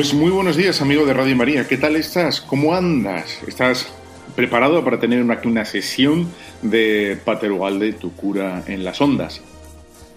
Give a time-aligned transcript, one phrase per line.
[0.00, 1.68] Pues muy buenos días, amigo de Radio María.
[1.68, 2.40] ¿Qué tal estás?
[2.40, 3.38] ¿Cómo andas?
[3.46, 3.86] ¿Estás
[4.34, 6.26] preparado para tener una, una sesión
[6.62, 9.42] de Pater Ugalde, tu cura en las ondas?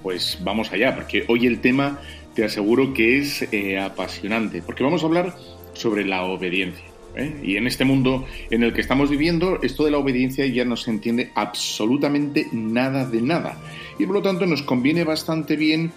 [0.01, 1.99] Pues vamos allá, porque hoy el tema
[2.33, 5.35] te aseguro que es eh, apasionante, porque vamos a hablar
[5.73, 6.85] sobre la obediencia.
[7.17, 7.41] ¿eh?
[7.43, 10.77] Y en este mundo en el que estamos viviendo, esto de la obediencia ya no
[10.77, 13.57] se entiende absolutamente nada de nada.
[13.99, 15.91] Y por lo tanto nos conviene bastante bien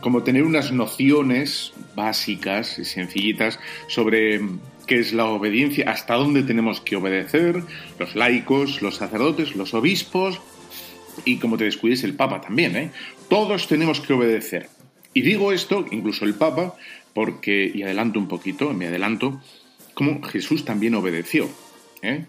[0.00, 3.58] como tener unas nociones básicas y sencillitas
[3.88, 4.40] sobre
[4.86, 7.62] qué es la obediencia, hasta dónde tenemos que obedecer,
[7.98, 10.40] los laicos, los sacerdotes, los obispos
[11.24, 12.90] y como te descuides el Papa también, ¿eh?
[13.28, 14.68] Todos tenemos que obedecer.
[15.12, 16.74] Y digo esto, incluso el Papa,
[17.14, 19.40] porque, y adelanto un poquito, me adelanto,
[19.94, 21.48] como Jesús también obedeció.
[22.02, 22.24] ¿eh?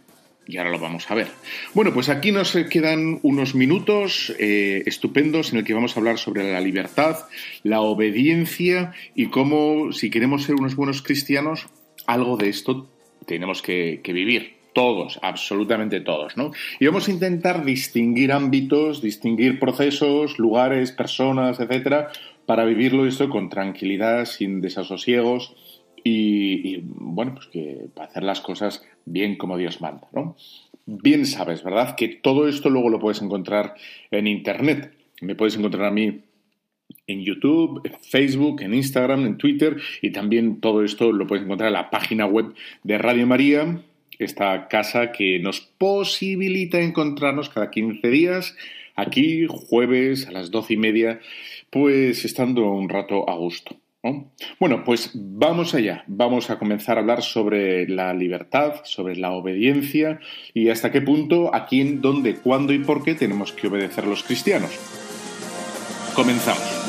[0.47, 1.27] Y ahora lo vamos a ver.
[1.73, 6.17] Bueno, pues aquí nos quedan unos minutos eh, estupendos en el que vamos a hablar
[6.17, 7.17] sobre la libertad,
[7.63, 11.67] la obediencia y cómo, si queremos ser unos buenos cristianos,
[12.05, 12.89] algo de esto
[13.25, 14.59] tenemos que, vivir.
[14.73, 16.51] Todos, absolutamente todos, ¿no?
[16.79, 22.09] Y vamos a intentar distinguir ámbitos, distinguir procesos, lugares, personas, etcétera,
[22.45, 25.53] para vivirlo esto con tranquilidad, sin desasosiegos
[26.03, 30.35] y, bueno, pues que para hacer las cosas bien como Dios manda, ¿no?
[30.85, 31.95] Bien sabes, ¿verdad?
[31.95, 33.75] Que todo esto luego lo puedes encontrar
[34.09, 34.93] en Internet.
[35.21, 36.21] Me puedes encontrar a mí
[37.07, 41.67] en YouTube, en Facebook, en Instagram, en Twitter y también todo esto lo puedes encontrar
[41.67, 43.81] en la página web de Radio María,
[44.19, 48.55] esta casa que nos posibilita encontrarnos cada 15 días
[48.95, 51.19] aquí, jueves a las doce y media,
[51.69, 53.80] pues estando un rato a gusto.
[54.59, 56.03] Bueno, pues vamos allá.
[56.07, 60.19] Vamos a comenzar a hablar sobre la libertad, sobre la obediencia
[60.53, 64.23] y hasta qué punto, a quién, dónde, cuándo y por qué tenemos que obedecer los
[64.23, 64.71] cristianos.
[66.15, 66.80] Comenzamos.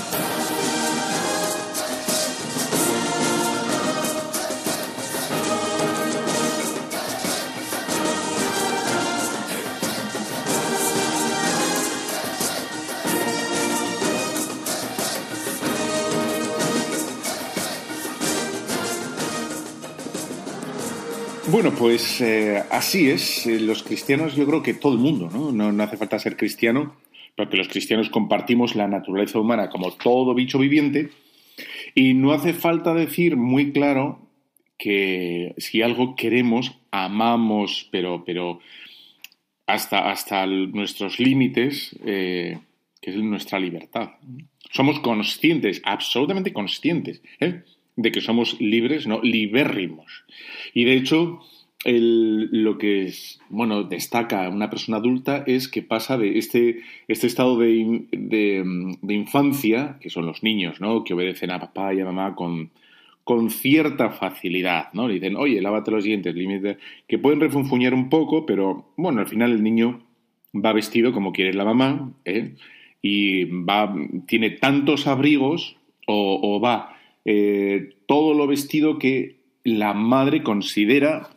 [21.52, 23.46] Bueno, pues eh, así es.
[23.46, 25.52] Eh, los cristianos, yo creo que todo el mundo, ¿no?
[25.52, 25.82] ¿no?
[25.82, 26.96] hace falta ser cristiano,
[27.37, 31.10] porque los cristianos compartimos la naturaleza humana como todo bicho viviente.
[31.94, 34.31] Y no hace falta decir muy claro
[34.78, 38.60] que si algo queremos, amamos, pero, pero
[39.66, 42.60] hasta, hasta nuestros límites, eh,
[42.98, 44.12] que es nuestra libertad.
[44.70, 47.20] Somos conscientes, absolutamente conscientes.
[47.40, 47.62] ¿eh?
[47.97, 50.25] De que somos libres, no, libérrimos.
[50.75, 51.41] Y de hecho,
[51.85, 57.59] lo que es, bueno, destaca una persona adulta es que pasa de este, este estado
[57.59, 61.03] de, de, infancia, que son los niños, ¿no?
[61.03, 62.71] Que obedecen a papá y a mamá con,
[63.25, 65.09] con cierta facilidad, ¿no?
[65.09, 66.79] Le dicen, oye, lávate los dientes, límite,
[67.09, 70.03] que pueden refunfuñar un poco, pero bueno, al final el niño
[70.55, 72.55] va vestido como quiere la mamá, ¿eh?
[73.05, 73.93] Y va,
[74.29, 76.92] tiene tantos abrigos o, o va
[77.24, 81.30] eh, todo lo vestido que la madre considera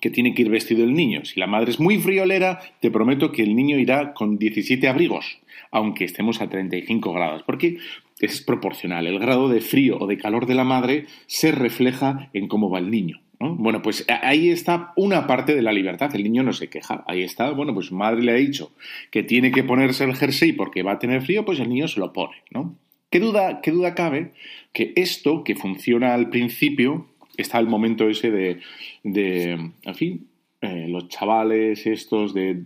[0.00, 1.24] que tiene que ir vestido el niño.
[1.24, 5.38] Si la madre es muy friolera, te prometo que el niño irá con 17 abrigos,
[5.70, 7.78] aunque estemos a 35 grados, porque
[8.20, 9.06] es proporcional.
[9.06, 12.78] El grado de frío o de calor de la madre se refleja en cómo va
[12.78, 13.20] el niño.
[13.38, 16.14] Bueno, pues ahí está una parte de la libertad.
[16.14, 17.04] El niño no se queja.
[17.06, 18.72] Ahí está, bueno, pues su madre le ha dicho
[19.10, 22.00] que tiene que ponerse el jersey porque va a tener frío, pues el niño se
[22.00, 22.78] lo pone, ¿no?
[23.10, 24.32] ¿Qué duda, qué duda cabe
[24.72, 27.06] que esto que funciona al principio,
[27.36, 28.60] está el momento ese de,
[29.04, 29.50] de
[29.82, 30.28] en fin,
[30.60, 32.64] eh, los chavales estos de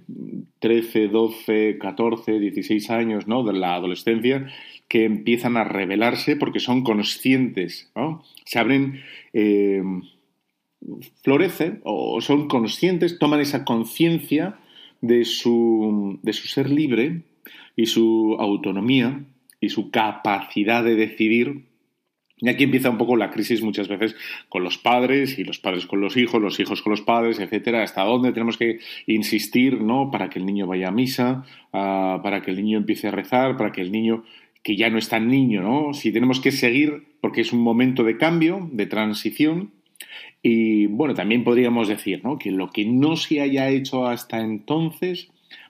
[0.60, 3.42] 13, 12, 14, 16 años, ¿no?
[3.42, 4.46] De la adolescencia,
[4.88, 7.90] que empiezan a rebelarse porque son conscientes.
[8.44, 9.00] Se abren...
[9.32, 9.82] Eh,
[11.22, 14.58] florecen o son conscientes, toman esa conciencia
[15.00, 17.22] de su, de su ser libre
[17.76, 19.24] y su autonomía
[19.60, 21.70] y su capacidad de decidir
[22.42, 24.16] y aquí empieza un poco la crisis muchas veces
[24.48, 27.82] con los padres y los padres con los hijos, los hijos con los padres, etcétera.
[27.82, 30.10] Hasta dónde tenemos que insistir, ¿no?
[30.10, 33.56] Para que el niño vaya a misa, ah, para que el niño empiece a rezar,
[33.58, 34.24] para que el niño
[34.62, 35.92] que ya no es tan niño, ¿no?
[35.92, 39.72] Si tenemos que seguir, porque es un momento de cambio, de transición,
[40.42, 42.38] y bueno, también podríamos decir ¿no?
[42.38, 45.28] que lo que no se haya hecho hasta entonces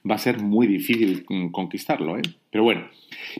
[0.08, 2.18] va a ser muy difícil conquistarlo.
[2.18, 2.22] ¿eh?
[2.50, 2.88] Pero bueno,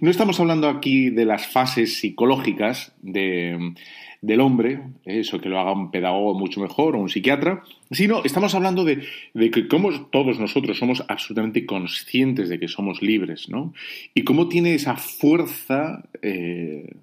[0.00, 3.74] no estamos hablando aquí de las fases psicológicas de,
[4.20, 8.54] del hombre, eso que lo haga un pedagogo mucho mejor o un psiquiatra, sino estamos
[8.54, 9.04] hablando de,
[9.34, 13.72] de que como todos nosotros somos absolutamente conscientes de que somos libres, ¿no?
[14.14, 16.94] Y cómo tiene esa fuerza, eh,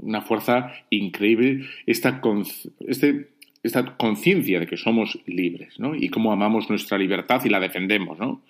[0.00, 2.20] una fuerza increíble, esta,
[2.86, 5.94] este esta conciencia de que somos libres, ¿no?
[5.94, 8.42] Y cómo amamos nuestra libertad y la defendemos, ¿no?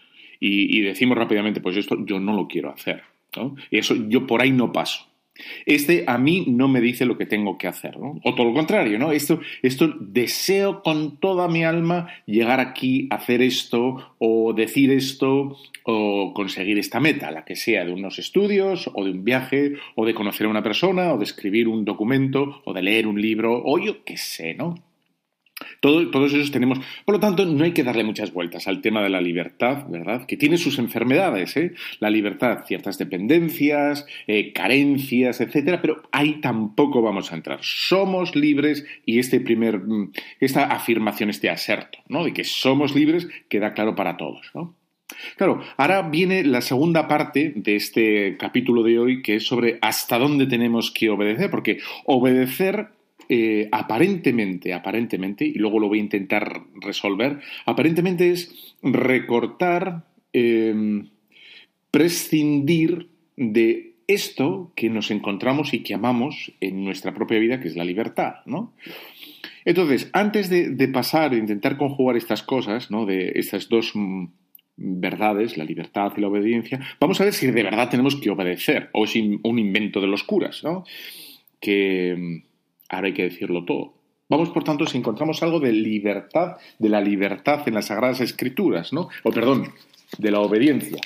[0.47, 3.03] Y, decimos rápidamente, pues esto yo no lo quiero hacer,
[3.35, 3.57] ¿no?
[3.71, 5.07] Eso yo por ahí no paso.
[5.65, 8.21] Este a mí no me dice lo que tengo que hacer, ¿no?
[8.23, 9.11] O todo lo contrario, ¿no?
[9.11, 16.35] Esto, esto deseo con toda mi alma llegar aquí, hacer esto, o decir esto, o
[16.35, 20.15] conseguir esta meta, la que sea, de unos estudios, o de un viaje, o de
[20.15, 23.79] conocer a una persona, o de escribir un documento, o de leer un libro, o
[23.79, 24.75] yo qué sé, ¿no?
[25.85, 26.81] Todos esos tenemos.
[27.05, 30.25] Por lo tanto, no hay que darle muchas vueltas al tema de la libertad, ¿verdad?
[30.27, 31.75] Que tiene sus enfermedades, ¿eh?
[32.01, 37.59] La libertad, ciertas dependencias, eh, carencias, etcétera, pero ahí tampoco vamos a entrar.
[37.63, 42.25] Somos libres y este primer, mm, esta afirmación, este aserto, ¿no?
[42.25, 44.75] De que somos libres queda claro para todos, ¿no?
[45.37, 50.19] Claro, ahora viene la segunda parte de este capítulo de hoy, que es sobre hasta
[50.19, 52.89] dónde tenemos que obedecer, porque obedecer
[53.29, 61.09] eh, aparentemente, aparentemente, y luego lo voy a intentar resolver, aparentemente es recortar, em,
[61.91, 67.77] prescindir de esto que nos encontramos y que amamos en nuestra propia vida, que es
[67.77, 68.75] la libertad, ¿no?
[69.65, 73.07] Entonces, antes de, pasar e intentar conjugar estas cosas, ¿no?
[73.07, 74.27] De estas dos mm,
[74.77, 78.91] verdades, la libertad y la obediencia, vamos a ver si de verdad tenemos que obedecer
[78.93, 80.85] o es un invento de los curas, ¿no?
[81.61, 82.43] Que
[82.89, 83.95] Ahora hay que decirlo todo.
[84.29, 88.93] Vamos, por tanto, si encontramos algo de libertad, de la libertad en las Sagradas Escrituras,
[88.93, 89.09] ¿no?
[89.23, 89.73] O perdón,
[90.19, 90.99] de la obediencia.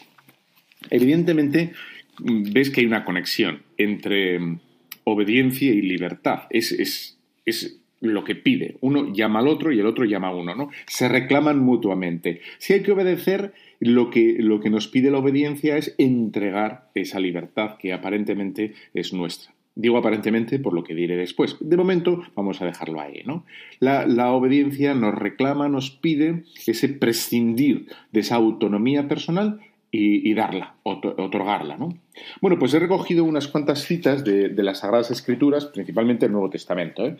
[0.91, 1.73] Evidentemente,
[2.21, 4.61] ves que hay una conexión entre mm,
[5.05, 6.43] obediencia y libertad.
[6.51, 8.77] Es, es, es lo que pide.
[8.81, 10.71] Uno llama al otro y el otro llama a uno, ¿no?
[10.87, 12.41] Se reclaman mutuamente.
[12.59, 17.21] Si hay que obedecer, lo que, lo que nos pide la obediencia es entregar esa
[17.21, 19.53] libertad que aparentemente es nuestra.
[19.79, 21.57] Digo aparentemente por lo que diré después.
[21.61, 23.45] De momento vamos a dejarlo ahí, ¿no?
[23.79, 29.61] La, obediencia nos reclama, nos pide ese prescindir de esa autonomía personal
[29.93, 31.97] y, darla, otorgarla, ¿no?
[32.41, 37.07] Bueno, pues he recogido unas cuantas citas de, las Sagradas Escrituras, principalmente el Nuevo Testamento,
[37.07, 37.17] ¿eh?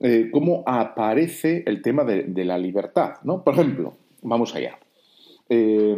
[0.00, 3.44] eh cómo aparece el tema de, la libertad, ¿no?
[3.44, 4.76] Por ejemplo, vamos allá.
[5.48, 5.96] Eh,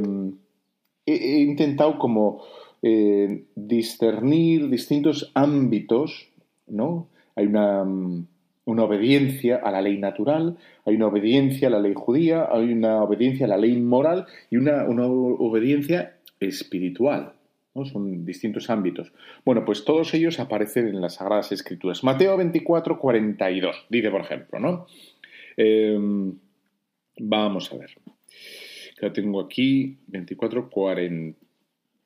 [1.07, 2.43] he intentado como
[2.87, 6.29] eh, discernir distintos ámbitos,
[6.67, 7.09] ¿no?
[7.35, 7.83] Hay una,
[8.67, 13.47] obediencia a la ley natural, hay una obediencia a la ley judía, hay una obediencia
[13.47, 17.33] a la ley moral y una, obediencia espiritual.
[17.75, 17.87] ¿no?
[17.87, 19.15] Son distintos ámbitos.
[19.47, 22.05] Bueno, pues todos ellos aparecen en las Sagradas Escrituras.
[22.05, 24.87] Mateo 24, 42, dice por ejemplo, ¿no?
[25.57, 26.37] Em,
[27.19, 27.93] vamos a ver.
[29.01, 31.44] Que tengo aquí, 24, 40.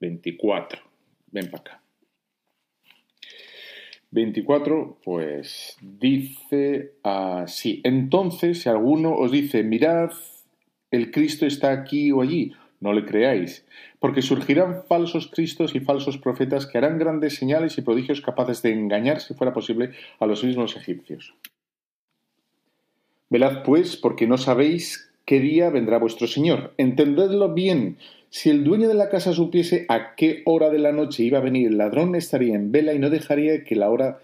[0.01, 0.83] 24.
[1.31, 1.83] Ven para acá.
[4.11, 7.81] 24, pues dice así.
[7.85, 10.13] Entonces, si alguno os dice, mirad,
[10.91, 13.67] el Cristo está aquí o allí, no le creáis,
[13.99, 18.73] porque surgirán falsos cristos y falsos profetas que harán grandes señales y prodigios capaces de
[18.73, 19.91] engañar, si fuera posible,
[20.21, 21.35] a los mismos egipcios.
[23.29, 26.73] Velad pues, porque no sabéis qué día vendrá vuestro Señor.
[26.79, 27.99] Entendedlo bien.
[28.31, 31.43] Si el dueño de la casa supiese a qué hora de la noche iba a
[31.43, 34.19] venir el ladrón, estaría en vela y no dejaría que la hora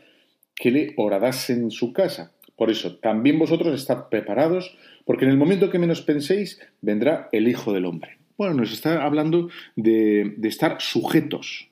[0.55, 2.33] que le horadase en su casa.
[2.57, 7.49] Por eso, también vosotros estad preparados, porque en el momento que menos penséis, vendrá el
[7.49, 8.19] Hijo del Hombre.
[8.37, 11.69] Bueno, nos está hablando de, estar sujetos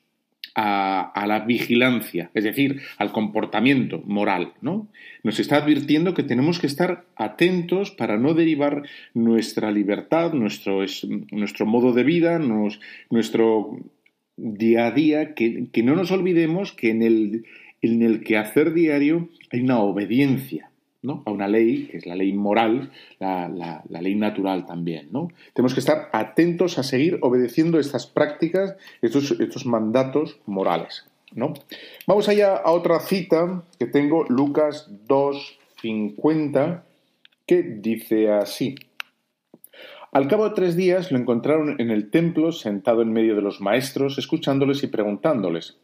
[0.55, 4.89] a, la vigilancia, es decir, al comportamiento moral, ¿no?
[5.23, 8.83] Nos está advirtiendo que tenemos que estar atentos para no derivar
[9.15, 10.85] nuestra libertad, nuestro,
[11.31, 12.39] nuestro modo de vida,
[13.11, 13.79] nuestro
[14.37, 17.45] día a día, que, que, no nos olvidemos que en el,
[17.81, 20.72] en el quehacer diario hay una obediencia
[21.25, 25.09] a una ley, que es la ley moral, la, ley natural también.
[25.11, 25.29] ¿no?
[25.53, 31.07] Tenemos que estar atentos a seguir obedeciendo estas prácticas, estos, estos mandatos morales.
[31.35, 31.55] ¿no?
[32.07, 36.83] Vamos allá a otra cita que tengo, Lucas 2.50,
[37.47, 38.77] que dice así.
[40.13, 43.63] Al cabo de tres días lo encontraron en el templo, sentado en medio de los
[43.63, 45.79] maestros, escuchándoles y preguntándoles.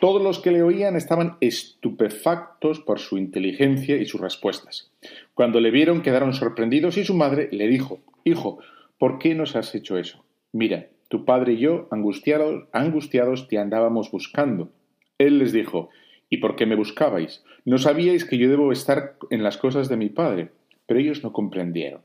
[0.00, 4.92] Todos los que le oían estaban estupefactos por su inteligencia y sus respuestas.
[5.34, 8.60] Cuando le vieron quedaron sorprendidos y su madre le dijo Hijo,
[8.96, 10.24] ¿por qué nos has hecho eso?
[10.52, 14.70] Mira, tu padre y yo, angustiados, angustiados, te andábamos buscando.
[15.18, 15.88] Él les dijo
[16.30, 17.42] ¿Y por qué me buscabais?
[17.64, 20.50] ¿No sabíais que yo debo estar en las cosas de mi padre?
[20.86, 22.02] Pero ellos no comprendieron.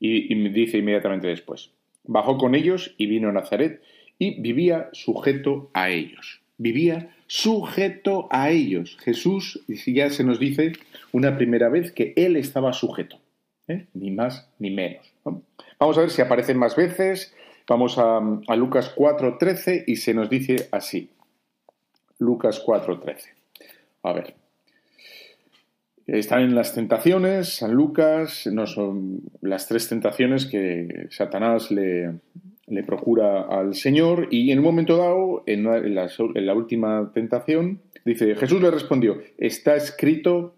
[0.00, 1.70] Y, me dice inmediatamente después
[2.02, 3.80] Bajó con ellos y vino a Nazaret
[4.18, 8.96] y vivía sujeto a ellos vivía sujeto a ellos.
[9.00, 10.72] Jesús ya se nos dice
[11.12, 13.18] una primera vez que Él estaba sujeto,
[13.68, 13.86] ¿eh?
[13.94, 15.12] ni más ni menos.
[15.78, 17.34] Vamos a ver si aparecen más veces.
[17.68, 21.10] Vamos a, a Lucas 4.13 y se nos dice así.
[22.18, 23.28] Lucas 4.13.
[24.02, 24.34] A ver.
[26.06, 32.14] Están en las tentaciones, San Lucas, no son las tres tentaciones que Satanás le,
[32.72, 35.64] le procura al Señor y en un momento dado, en,
[35.94, 40.56] la, última tentación, dice, Jesús le respondió, está escrito,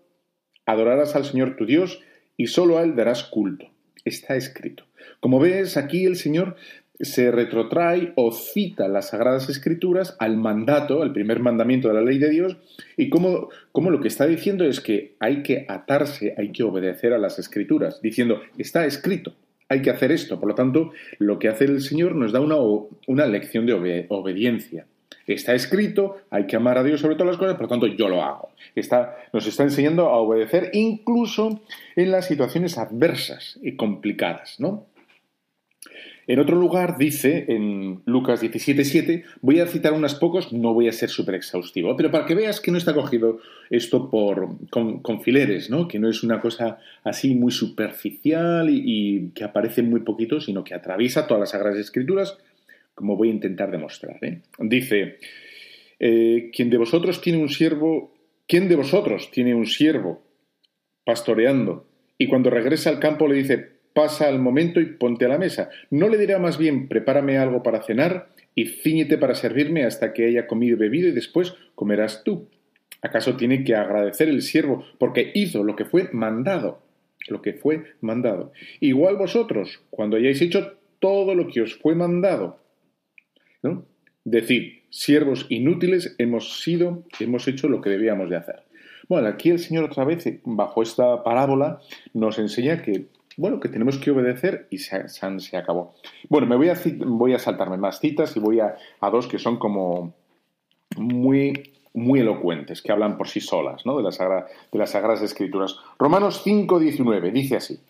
[0.65, 2.01] adorarás al Señor tu Dios
[2.37, 3.67] y solo a Él darás culto.
[4.05, 4.85] Está escrito.
[5.19, 6.57] Como ves, aquí el Señor
[7.01, 12.19] se retrotrae o cita las Sagradas Escrituras al mandato, al primer mandamiento de la ley
[12.19, 12.57] de Dios,
[12.97, 17.13] y como, como, lo que está diciendo es que hay que atarse, hay que obedecer
[17.13, 19.35] a las Escrituras, diciendo, está escrito
[19.69, 20.39] hay que hacer esto.
[20.39, 22.57] Por lo tanto, lo que hace el Señor nos da una,
[23.07, 24.87] una lección de obediencia.
[25.27, 28.09] Está escrito, hay que amar a Dios sobre todas las cosas, por lo tanto yo
[28.09, 28.51] lo hago.
[28.75, 31.63] Está, nos está enseñando a obedecer incluso
[31.97, 34.87] en las situaciones adversas y complicadas, ¿no?
[36.27, 40.93] En otro lugar dice, en Lucas 17:7, voy a citar unas pocos, no voy a
[40.93, 45.71] ser súper exhaustivo, pero para que veas que no está cogido esto por, con, fileres,
[45.71, 45.87] ¿no?
[45.87, 50.75] que no es una cosa así muy superficial y, que aparece muy poquito, sino que
[50.75, 52.39] atraviesa todas las Sagradas Escrituras,
[52.95, 54.19] como voy a intentar demostrar.
[54.23, 54.41] ¿eh?
[54.59, 55.19] Dice,
[55.99, 58.15] eh, ¿quién de vosotros tiene un siervo?
[58.47, 60.23] ¿Quién de vosotros tiene un siervo
[61.05, 61.87] pastoreando?
[62.17, 65.71] Y cuando regresa al campo le dice, pasa al momento y ponte a la mesa.
[65.91, 70.27] No le dirá más bien prepárame algo para cenar y ciñete para servirme hasta que
[70.27, 72.49] haya comido y bebido y después comerás tú.
[73.01, 76.83] ¿Acaso tiene que agradecer el siervo porque hizo lo que fue mandado?
[77.29, 78.53] Lo que fue mandado.
[78.81, 82.59] Igual vosotros, cuando hayáis hecho todo lo que os fue mandado.
[83.63, 83.87] ¿no?
[84.25, 88.63] Decir, siervos inútiles hemos sido, hemos hecho lo que debíamos de hacer.
[89.09, 91.81] Bueno, aquí el Señor otra vez, bajo esta parábola,
[92.15, 95.95] nos enseña que bueno, que tenemos que obedecer y se, se acabó.
[96.29, 99.59] Bueno, me voy a, voy a saltarme más citas y voy a, dos que son
[99.59, 100.15] como
[100.97, 103.97] muy, muy elocuentes, que hablan por sí solas, ¿no?
[103.97, 105.77] De, la de las Sagradas Escrituras.
[105.99, 107.81] Romanos 5.19 dice así,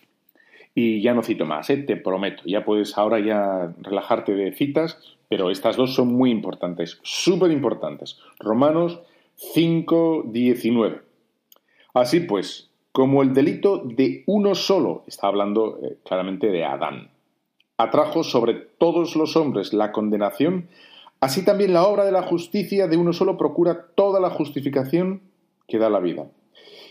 [0.75, 1.77] y ya no cito más, ¿eh?
[1.77, 4.99] te prometo, ya puedes ahora ya relajarte de citas,
[5.29, 8.19] pero estas dos son muy importantes, súper importantes.
[8.41, 9.01] Romanos
[9.55, 11.01] 5.19.
[11.95, 17.11] Así pues, como el delito de uno solo, está hablando eh, claramente de Adán,
[17.77, 20.69] atrajo sobre todos los hombres la condenación,
[21.19, 25.23] así también la obra de la justicia de uno solo procura toda la justificación
[25.67, 26.29] que da la vida.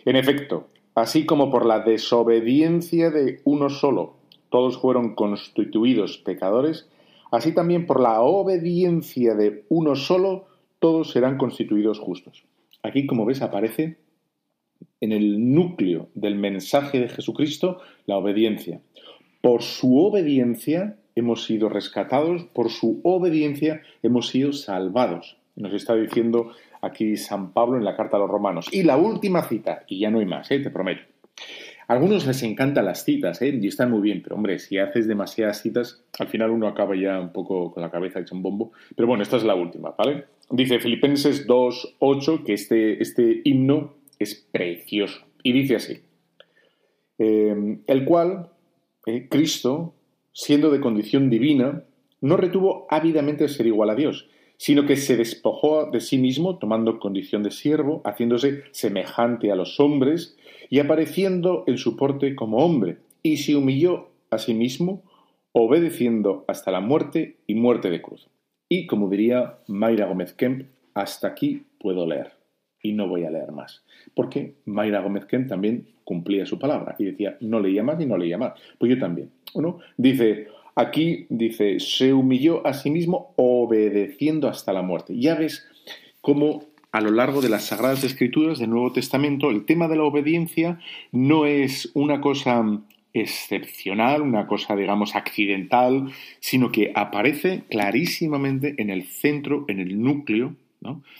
[0.03, 4.15] En efecto, así como por la desobediencia de uno solo
[4.49, 6.89] todos fueron constituidos pecadores,
[7.31, 10.47] así también por la obediencia de uno solo
[10.79, 12.43] todos serán constituidos justos.
[12.83, 14.02] Aquí, como ves, aparece
[15.01, 18.81] en el núcleo del mensaje de Jesucristo la obediencia.
[19.41, 25.37] Por su obediencia hemos sido rescatados, por su obediencia hemos sido salvados.
[25.55, 28.67] Nos está diciendo aquí San Pablo en la carta a los romanos.
[28.71, 30.59] Y la última cita, y ya no hay más, ¿eh?
[30.59, 31.03] te prometo.
[31.87, 33.57] A algunos les encantan las citas, ¿eh?
[33.61, 37.19] y están muy bien, pero hombre, si haces demasiadas citas, al final uno acaba ya
[37.19, 38.71] un poco con la cabeza hecha un bombo.
[38.95, 40.25] Pero bueno, esta es la última, ¿vale?
[40.49, 45.21] Dice Filipenses 2.8 que este, este himno es precioso.
[45.43, 45.99] Y dice así,
[47.19, 48.49] eh, el cual,
[49.05, 49.95] eh, Cristo,
[50.31, 51.83] siendo de condición divina,
[52.21, 56.99] no retuvo ávidamente ser igual a Dios, sino que se despojó de sí mismo, tomando
[56.99, 60.37] condición de siervo, haciéndose semejante a los hombres
[60.69, 65.03] y apareciendo en su porte como hombre, y se humilló a sí mismo,
[65.51, 68.29] obedeciendo hasta la muerte y muerte de cruz.
[68.69, 72.42] Y como diría Mayra Gómez Kemp, hasta aquí puedo leer
[72.83, 73.83] y no voy a leer más.
[74.13, 78.17] Porque Mayra Gómez Kemp también cumplía su palabra y decía, no leía más y no
[78.17, 78.53] leía más.
[78.77, 79.31] Pues yo también.
[79.55, 79.79] ¿no?
[79.97, 85.17] Dice, Aquí dice, se humilló a sí mismo obedeciendo hasta la muerte.
[85.17, 85.67] Ya ves
[86.21, 90.03] cómo a lo largo de las Sagradas Escrituras del Nuevo Testamento el tema de la
[90.03, 90.79] obediencia
[91.11, 92.81] no es una cosa
[93.13, 100.55] excepcional, una cosa, digamos, accidental, sino que aparece clarísimamente en el centro, en el núcleo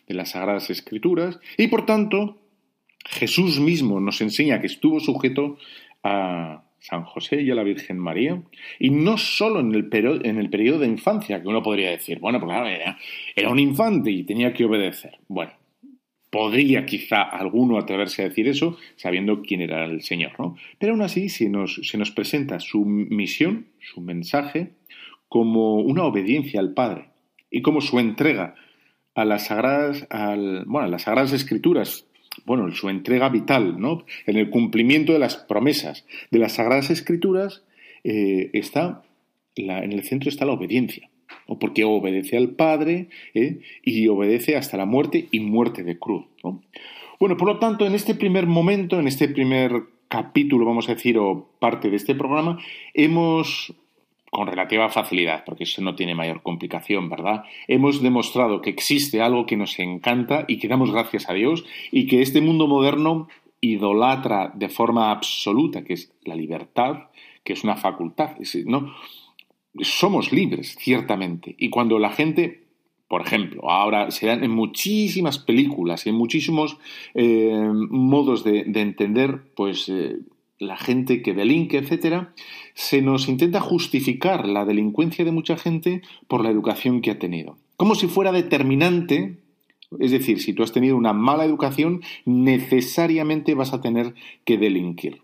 [0.07, 2.37] de las Sagradas Escrituras, y por tanto
[3.05, 5.57] Jesús mismo nos enseña que estuvo sujeto
[6.03, 8.41] a, San José y a la Virgen María,
[8.77, 12.19] y no solo en el, periodo, en el periodo de infancia, que uno podría decir,
[12.19, 15.17] bueno, pues claro, era, un infante y tenía que obedecer.
[15.29, 15.53] Bueno,
[16.29, 20.57] podría quizá alguno atreverse a decir eso, sabiendo quién era el Señor, ¿no?
[20.77, 24.73] Pero aún así se nos, se nos presenta su misión, su mensaje,
[25.29, 27.11] como una obediencia al Padre
[27.49, 28.55] y como su entrega
[29.15, 32.05] a las sagradas, al, bueno, las sagradas escrituras
[32.45, 34.05] bueno, su entrega vital, ¿no?
[34.25, 37.63] En el cumplimiento de las promesas de las Sagradas Escrituras
[38.03, 39.03] eh, está,
[39.55, 41.09] en el centro está la obediencia,
[41.59, 43.59] porque obedece al Padre ¿eh?
[43.83, 46.25] y obedece hasta la muerte y muerte de cruz.
[47.19, 49.71] Bueno, por lo tanto, en este primer momento, en este primer
[50.07, 52.59] capítulo, vamos a decir, o parte de este programa,
[52.93, 53.73] hemos
[54.33, 57.43] con relativa facilidad, porque eso no tiene mayor complicación, ¿verdad?
[57.67, 62.07] Hemos demostrado que existe algo que nos encanta y que damos gracias a Dios y
[62.07, 63.29] que este mundo moderno
[63.61, 67.07] idolatra de forma absoluta, que es la libertad,
[67.45, 68.31] que es una facultad,
[68.65, 68.93] ¿no?
[69.79, 71.55] Somos libres, ciertamente.
[71.57, 72.63] Y cuando la gente,
[73.07, 76.77] por ejemplo, ahora se dan en muchísimas películas, en muchísimos
[77.13, 80.17] eh, modos de, entender, pues, eh,
[80.67, 82.33] la gente que delinque, etcétera,
[82.73, 87.57] se nos intenta justificar la delincuencia de mucha gente por la educación que ha tenido.
[87.77, 89.39] Como si fuera determinante,
[89.99, 95.21] es decir, si tú has tenido una mala educación, necesariamente vas a tener que delinquir.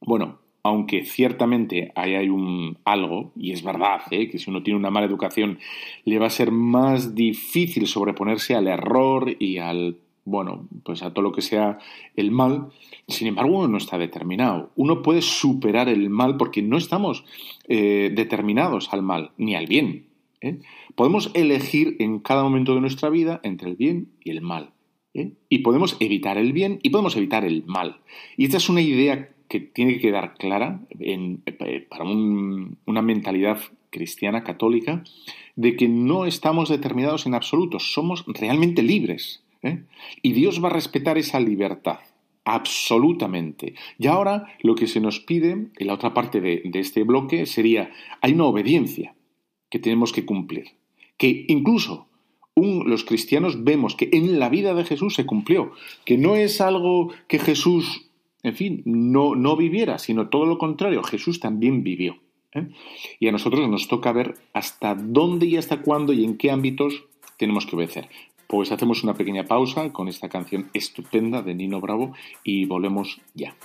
[0.00, 4.28] Bueno, aunque ciertamente ahí hay un algo, y es verdad, ¿eh?
[4.28, 5.58] que si uno tiene una mala educación
[6.04, 11.22] le va a ser más difícil sobreponerse al error y al bueno, pues a todo
[11.22, 11.78] lo que sea
[12.16, 12.68] el mal.
[13.08, 14.70] Sin embargo, uno no está determinado.
[14.76, 17.24] Uno puede superar el mal porque no estamos
[17.68, 20.06] eh, determinados al mal ni al bien.
[20.40, 20.58] ¿eh?
[20.94, 24.70] Podemos elegir en cada momento de nuestra vida entre el bien y el mal.
[25.14, 25.32] ¿eh?
[25.48, 28.00] Y podemos evitar el bien y podemos evitar el mal.
[28.36, 30.80] Y esta es una idea que tiene que quedar clara
[31.90, 33.58] para una mentalidad
[33.90, 35.04] cristiana católica
[35.54, 39.41] de que no estamos determinados en absoluto, somos realmente libres.
[39.62, 39.84] ¿Eh?
[40.22, 42.00] Y Dios va a respetar esa libertad.
[42.44, 43.74] Absolutamente.
[43.98, 47.92] Y ahora lo que se nos pide, en la otra parte de, este bloque, sería,
[48.20, 49.14] hay una obediencia
[49.70, 50.72] que tenemos que cumplir.
[51.16, 52.08] Que incluso
[52.56, 55.72] los cristianos vemos que en la vida de Jesús se cumplió,
[56.04, 58.10] que no es algo que Jesús,
[58.42, 62.18] en fin, no, no viviera, sino todo lo contrario, Jesús también vivió.
[62.52, 62.68] ¿eh?
[63.20, 67.04] Y a nosotros nos toca ver hasta dónde y hasta cuándo y en qué ámbitos
[67.38, 68.08] tenemos que obedecer.
[68.52, 72.12] Pues hacemos una pequeña pausa con esta canción estupenda de Nino Bravo
[72.44, 73.56] y volvemos ya.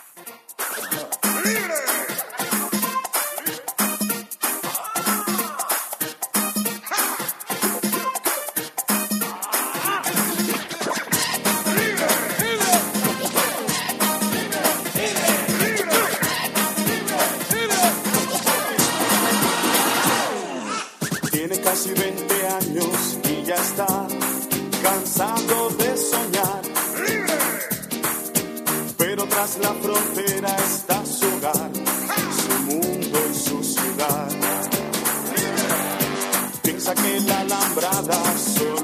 [29.82, 31.72] Frontera está su hogar,
[32.42, 34.30] su mundo y su ciudad.
[36.62, 38.77] Piensa que la alambrada solo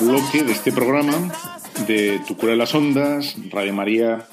[0.00, 1.32] bloque de este programa
[1.86, 4.26] de Tu cura de las ondas, Radio María,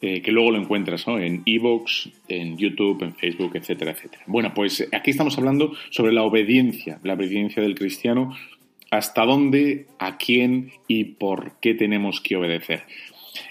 [0.00, 4.22] eh, que luego lo encuentras en Evox, en YouTube, en Facebook, etcétera, etcétera.
[4.26, 8.36] Bueno, pues aquí estamos hablando sobre la obediencia, la obediencia del cristiano,
[8.90, 12.84] hasta dónde, a quién y por qué tenemos que obedecer.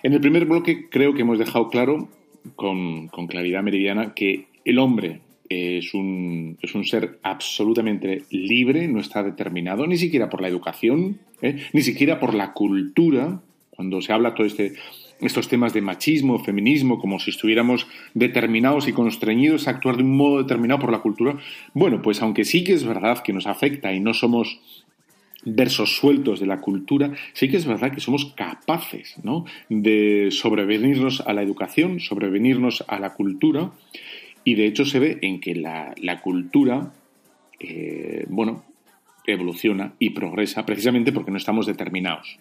[0.03, 2.09] En el primer bloque creo que hemos dejado claro,
[2.55, 9.23] con claridad meridiana, que el hombre es un, es un, ser absolutamente libre, no está
[9.23, 11.57] determinado ni siquiera por la educación, ¿eh?
[11.73, 14.73] ni siquiera por la cultura, cuando se habla todo este,
[15.21, 20.15] estos temas de machismo, feminismo, como si estuviéramos determinados y constreñidos a actuar de un
[20.15, 21.37] modo determinado por la cultura.
[21.73, 24.59] Bueno, pues aunque sí que es verdad que nos afecta y no somos
[25.45, 29.45] versos sueltos de la cultura, sí que es verdad que somos capaces ¿no?
[29.69, 33.71] de sobrevenirnos a la educación, sobrevenirnos a la cultura
[34.47, 36.93] y de hecho se ve en que la, cultura,
[37.59, 38.63] eh, bueno,
[39.25, 42.39] evoluciona y progresa precisamente porque no estamos determinados.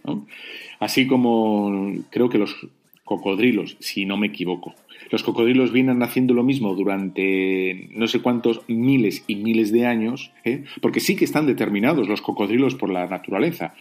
[0.79, 2.55] Así como creo que los
[3.03, 4.77] cocodrilos, si no me equivoco,
[5.11, 10.31] los cocodrilos vienen haciendo lo mismo durante no sé cuántos miles y miles de años,
[10.45, 10.62] ¿eh?
[10.81, 13.75] porque sí que están determinados los cocodrilos por la naturaleza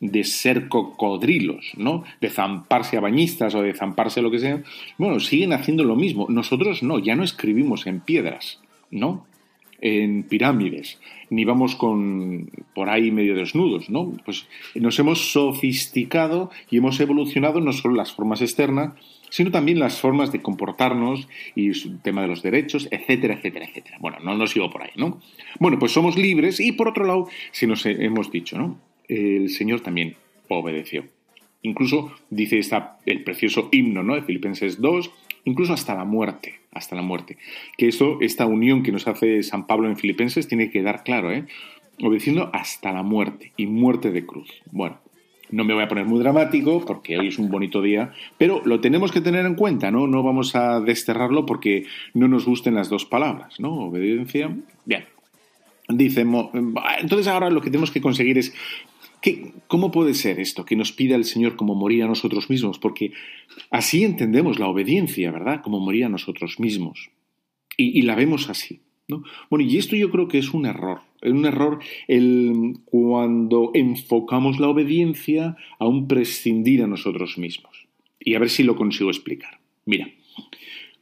[0.00, 2.04] de ser cocodrilos, ¿no?
[2.20, 4.62] De zamparse a bañistas o de zamparse lo que sea.
[4.98, 6.26] Bueno, siguen haciendo lo mismo.
[6.28, 8.60] Nosotros no, ya no escribimos en piedras,
[8.90, 9.26] ¿no?
[9.82, 14.12] En pirámides, ni vamos con por ahí medio desnudos, ¿no?
[14.24, 18.92] Pues nos hemos sofisticado y hemos evolucionado no solo las formas externas,
[19.30, 23.96] sino también las formas de comportarnos y el tema de los derechos, etcétera, etcétera, etcétera.
[24.00, 25.20] Bueno, no nos sigo por ahí, ¿no?
[25.58, 28.89] Bueno, pues somos libres y por otro lado, si nos hemos dicho, ¿no?
[29.10, 30.16] El Señor también
[30.48, 31.04] obedeció.
[31.62, 34.14] Incluso dice esta, el precioso himno ¿no?
[34.14, 35.10] de Filipenses 2,
[35.44, 37.36] incluso hasta la muerte, hasta la muerte.
[37.76, 41.32] Que eso, esta unión que nos hace San Pablo en Filipenses tiene que dar claro,
[41.32, 41.44] ¿eh?
[42.02, 44.48] obedeciendo hasta la muerte y muerte de cruz.
[44.70, 44.98] Bueno,
[45.50, 48.80] no me voy a poner muy dramático porque hoy es un bonito día, pero lo
[48.80, 50.06] tenemos que tener en cuenta, ¿no?
[50.06, 53.72] No vamos a desterrarlo porque no nos gusten las dos palabras, ¿no?
[53.72, 54.56] Obediencia.
[54.84, 55.04] Bien.
[55.88, 56.20] Dice,
[57.00, 58.54] entonces ahora lo que tenemos que conseguir es
[59.66, 60.64] ¿Cómo puede ser esto?
[60.64, 63.12] Que nos pida el Señor como morir a nosotros mismos, porque
[63.70, 65.62] así entendemos la obediencia, ¿verdad?
[65.62, 67.10] Como morir a nosotros mismos.
[67.76, 68.80] Y, la vemos así.
[69.08, 69.22] ¿no?
[69.48, 71.00] Bueno, y esto yo creo que es un error.
[71.22, 77.86] Es un error el, cuando enfocamos la obediencia a un prescindir a nosotros mismos.
[78.18, 79.60] Y a ver si lo consigo explicar.
[79.86, 80.10] Mira,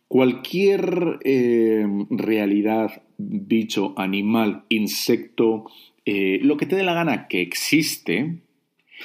[0.07, 5.66] cualquier eh, realidad, bicho, animal, insecto,
[6.11, 8.37] eh, lo que te dé la gana que existe,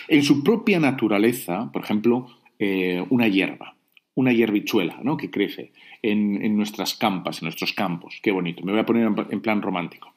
[0.07, 2.27] en su propia naturaleza, por ejemplo,
[2.59, 3.75] eh, una hierba,
[4.15, 5.17] una hierbichuela, ¿no?
[5.17, 8.21] Que crece en, nuestras campas, en nuestros campos.
[8.23, 8.63] Qué bonito.
[8.63, 10.13] Me voy a poner en, plan romántico.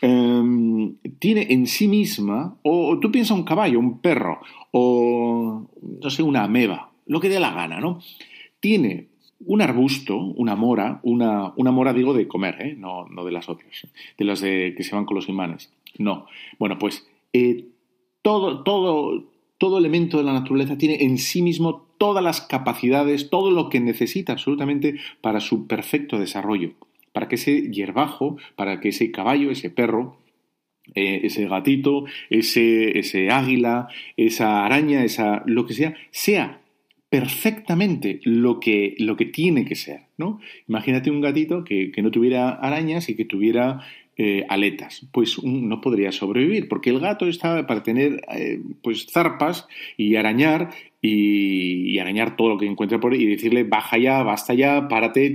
[0.00, 5.66] Em, tiene en sí misma, o, tú piensas un caballo, un perro, o
[6.00, 7.98] no sé, una ameba, lo que dé la gana, ¿no?
[8.60, 9.08] Tiene
[9.40, 12.74] un arbusto, una mora, una, una mora digo de comer, ¿eh?
[12.78, 15.72] no, no de las otras, de las de, que se van con los imanes.
[15.98, 16.26] No.
[16.58, 17.66] Bueno, pues eh,
[18.22, 19.24] todo, todo,
[19.58, 23.80] todo elemento de la naturaleza tiene en sí mismo todas las capacidades, todo lo que
[23.80, 26.72] necesita absolutamente para su perfecto desarrollo,
[27.12, 30.18] para que ese hierbajo, para que ese caballo, ese perro,
[30.94, 36.62] eh, ese gatito, ese, ese águila, esa araña, esa lo que sea, sea
[37.10, 40.40] perfectamente lo que, lo que tiene que ser, ¿no?
[40.68, 43.80] Imagínate un gatito que, que no tuviera arañas y que tuviera
[44.20, 49.68] eh, aletas, pues no podría sobrevivir, porque el gato está para tener eh, pues zarpas
[49.96, 54.54] y arañar y, arañar todo lo que encuentra por ahí y decirle baja ya, basta
[54.54, 55.34] ya, párate,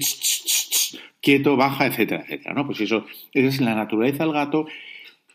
[1.22, 2.66] quieto, baja, etcétera, etcétera, ¿no?
[2.66, 4.68] Pues eso, esa es la naturaleza del gato,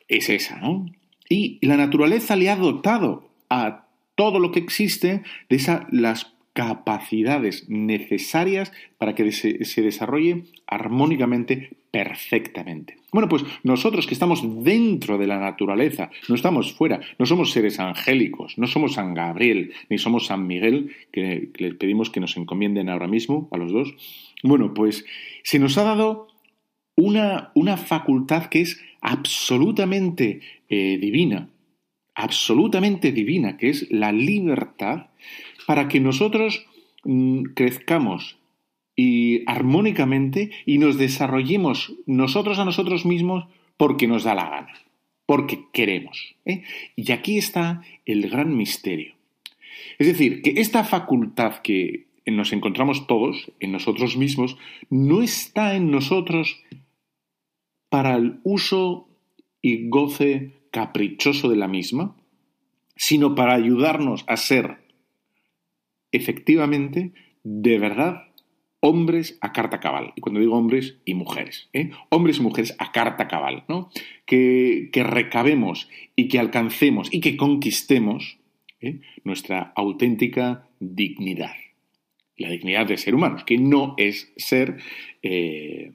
[0.08, 0.84] es esa, ¿no?
[1.30, 7.68] Y la naturaleza le ha dotado a todo lo que existe de esas las capacidades
[7.68, 12.98] necesarias para que se desarrolle armónicamente, perfectamente.
[13.11, 17.80] Bueno, pues nosotros que estamos dentro de la naturaleza, no estamos fuera, no somos seres
[17.80, 22.90] angélicos, no somos San Gabriel, ni somos San Miguel, que, les pedimos que nos encomienden
[22.90, 23.94] ahora mismo a los dos.
[24.42, 25.06] Bueno, pues
[25.42, 26.28] se nos ha dado
[26.96, 31.48] una, una facultad que es absolutamente eh, divina,
[32.14, 35.06] absolutamente divina, que es la libertad
[35.68, 36.64] para que nosotros
[37.04, 38.38] mm, crezcamos
[38.96, 43.44] y armónicamente y nos desarrollemos nosotros a nosotros mismos
[43.76, 44.72] porque nos da la gana,
[45.26, 46.37] porque queremos.
[46.46, 46.62] ¿eh?
[46.96, 49.12] Y aquí está el gran misterio.
[49.98, 54.57] Es decir, que esta facultad que nos encontramos todos, en nosotros mismos,
[54.88, 56.62] no está en nosotros
[57.90, 59.07] para el uso
[59.61, 62.16] y goce caprichoso de la misma,
[62.96, 64.88] sino para ayudarnos a ser
[66.12, 68.28] efectivamente, de verdad,
[68.80, 70.12] hombres a carta cabal.
[70.16, 71.90] Y cuando digo hombres y mujeres, ¿eh?
[72.10, 73.90] hombres y mujeres a carta cabal, ¿no?
[74.24, 78.38] que, recabemos y que alcancemos y que conquistemos
[78.80, 79.00] ¿eh?
[79.24, 81.54] nuestra auténtica dignidad.
[82.36, 84.76] La dignidad de ser humanos, que no es ser
[85.22, 85.92] eh,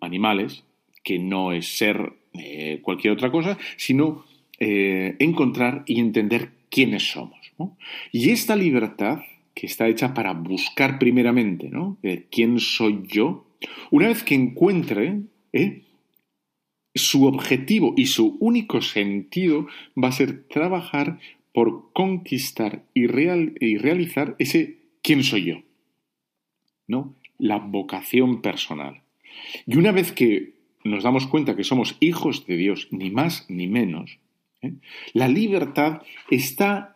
[0.00, 0.64] animales,
[1.04, 2.14] que no es ser
[2.80, 4.24] cualquier otra cosa, sino
[4.58, 7.41] encontrar y entender quiénes somos.
[8.10, 9.20] Y esta libertad
[9.54, 11.98] que está hecha para buscar primeramente, ¿no?
[12.30, 13.46] ¿Quién soy yo?
[13.90, 15.20] Una vez que encuentre,
[15.52, 15.82] ¿eh?
[16.94, 19.66] su objetivo y su único sentido
[20.02, 21.18] va a ser trabajar
[21.52, 25.62] por conquistar y, y realizar ese quién soy yo,
[26.86, 27.14] ¿no?
[27.38, 29.02] La vocación personal.
[29.66, 33.66] Y una vez que nos damos cuenta que somos hijos de Dios, ni más ni
[33.66, 34.18] menos,
[34.62, 34.72] ¿eh?
[35.12, 36.91] la libertad está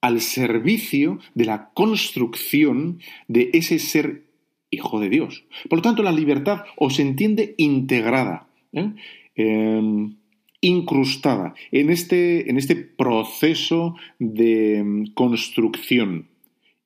[0.00, 4.24] al servicio de la construcción de ese ser
[4.70, 5.44] hijo de Dios.
[5.68, 8.90] Por lo tanto, la libertad os entiende integrada, ¿eh?
[9.34, 10.16] em,
[10.60, 16.28] incrustada en este, en este proceso de em, construcción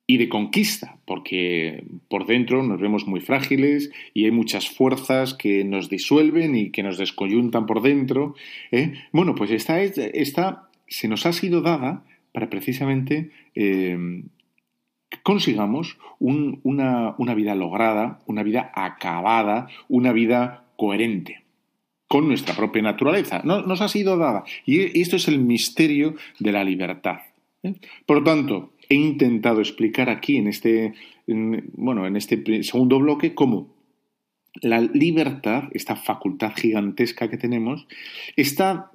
[0.05, 5.63] y de conquista, porque por dentro nos vemos muy frágiles y hay muchas fuerzas que
[5.63, 8.35] nos disuelven y que nos descoyuntan por dentro.
[8.71, 8.93] ¿eh?
[9.11, 13.97] Bueno, pues esta, esta se nos ha sido dada para precisamente eh,
[15.21, 21.43] consigamos una, vida lograda, una vida acabada, una vida coherente
[22.07, 23.41] con nuestra propia naturaleza.
[23.43, 24.43] nos ha sido dada.
[24.65, 27.19] Y esto es el misterio de la libertad.
[27.63, 27.75] ¿eh?
[28.05, 30.93] Por lo tanto, he intentado explicar aquí en este,
[31.27, 33.73] bueno, en este segundo bloque cómo
[34.61, 37.87] la libertad, esta facultad gigantesca que tenemos,
[38.35, 38.91] está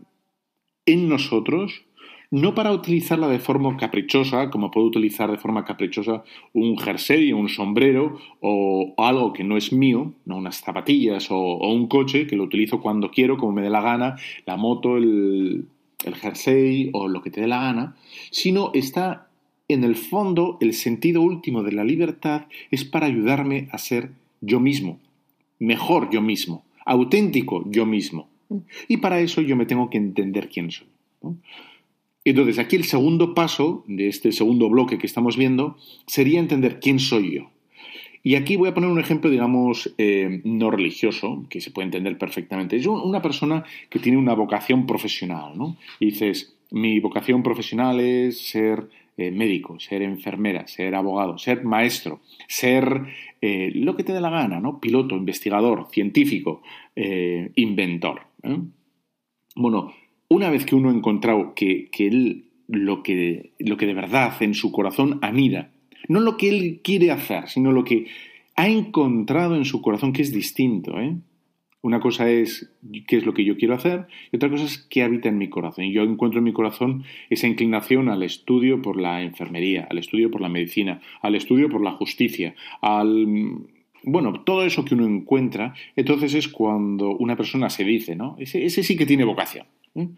[0.86, 1.84] en nosotros
[2.30, 7.48] no para utilizarla de forma caprichosa, como puedo utilizar de forma caprichosa un jersey, un
[7.48, 10.36] sombrero o, algo que no es mío, ¿no?
[10.36, 14.16] unas zapatillas o, un coche que lo utilizo cuando quiero, como me dé la gana,
[14.44, 15.66] la moto, el,
[16.04, 17.96] el jersey o lo que te dé la gana,
[18.30, 19.28] sino está
[19.68, 24.60] en el fondo el sentido último de la libertad es para ayudarme a ser yo
[24.60, 24.98] mismo,
[25.58, 28.28] mejor yo mismo, auténtico yo mismo.
[28.88, 30.86] Y para eso yo me tengo que entender quién soy.
[32.30, 36.98] Entonces, aquí el segundo paso de este segundo bloque que estamos viendo sería entender quién
[36.98, 37.50] soy yo.
[38.22, 42.18] Y aquí voy a poner un ejemplo, digamos, eh, no religioso, que se puede entender
[42.18, 42.76] perfectamente.
[42.76, 45.76] Es una persona que tiene una vocación profesional, ¿no?
[46.00, 53.06] Dices, mi vocación profesional es ser eh, médico, ser enfermera, ser abogado, ser maestro, ser
[53.40, 54.80] eh, lo que te dé la gana, ¿no?
[54.80, 56.62] Piloto, investigador, científico,
[57.54, 58.22] inventor.
[59.54, 59.92] Bueno,
[60.28, 64.54] una vez que uno ha encontrado que, él lo que, lo que de verdad en
[64.54, 65.70] su corazón anida,
[66.08, 68.06] no lo que él quiere hacer, sino lo que
[68.56, 71.00] ha encontrado en su corazón que es distinto.
[71.00, 71.16] ¿eh?
[71.80, 72.70] Una cosa es
[73.06, 75.48] qué es lo que yo quiero hacer y otra cosa es qué habita en mi
[75.48, 75.84] corazón.
[75.84, 80.30] Y yo encuentro en mi corazón esa inclinación al estudio por la enfermería, al estudio
[80.30, 83.66] por la medicina, al estudio por la justicia, al...
[84.04, 88.36] Bueno, todo eso que uno encuentra, entonces es cuando una persona se dice, ¿no?
[88.38, 89.66] ese sí que tiene vocación.
[89.94, 90.08] ¿Eh?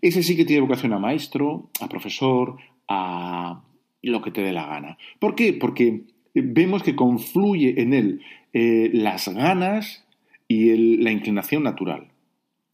[0.00, 2.56] Ese sí que tiene vocación a maestro, a profesor,
[2.88, 3.62] a
[4.02, 4.98] lo que te dé la gana.
[5.18, 5.52] ¿Por qué?
[5.52, 6.02] Porque
[6.34, 8.20] vemos que confluye en él
[8.52, 10.06] eh, las ganas
[10.46, 12.08] y la inclinación natural.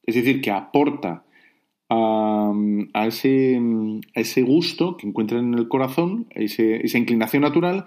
[0.05, 1.25] Es decir, que aporta
[1.89, 7.85] a, ese, gusto que encuentra en el corazón, esa inclinación natural,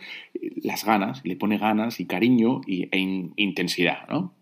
[0.64, 3.00] las ganas, le pone ganas y cariño y, e
[3.38, 4.08] intensidad.
[4.10, 4.34] ¿no?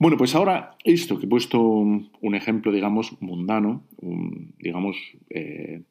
[0.00, 3.82] Bueno, pues ahora esto que he puesto un ejemplo, digamos, mundano,
[4.58, 4.96] digamos,
[5.28, 5.82] eh,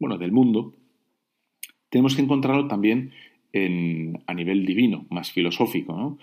[0.00, 0.74] bueno, del mundo,
[1.88, 3.12] tenemos que encontrarlo también
[4.26, 6.18] a nivel divino, más filosófico.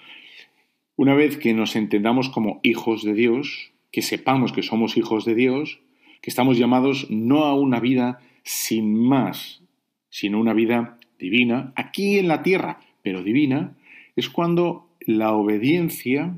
[0.98, 5.36] Una vez que nos entendamos como hijos de Dios, que sepamos que somos hijos de
[5.36, 5.80] Dios,
[6.22, 9.64] que estamos llamados no a una vida sin más,
[10.10, 13.78] sino una vida divina, aquí en la tierra, pero divina,
[14.18, 16.36] es cuando la obediencia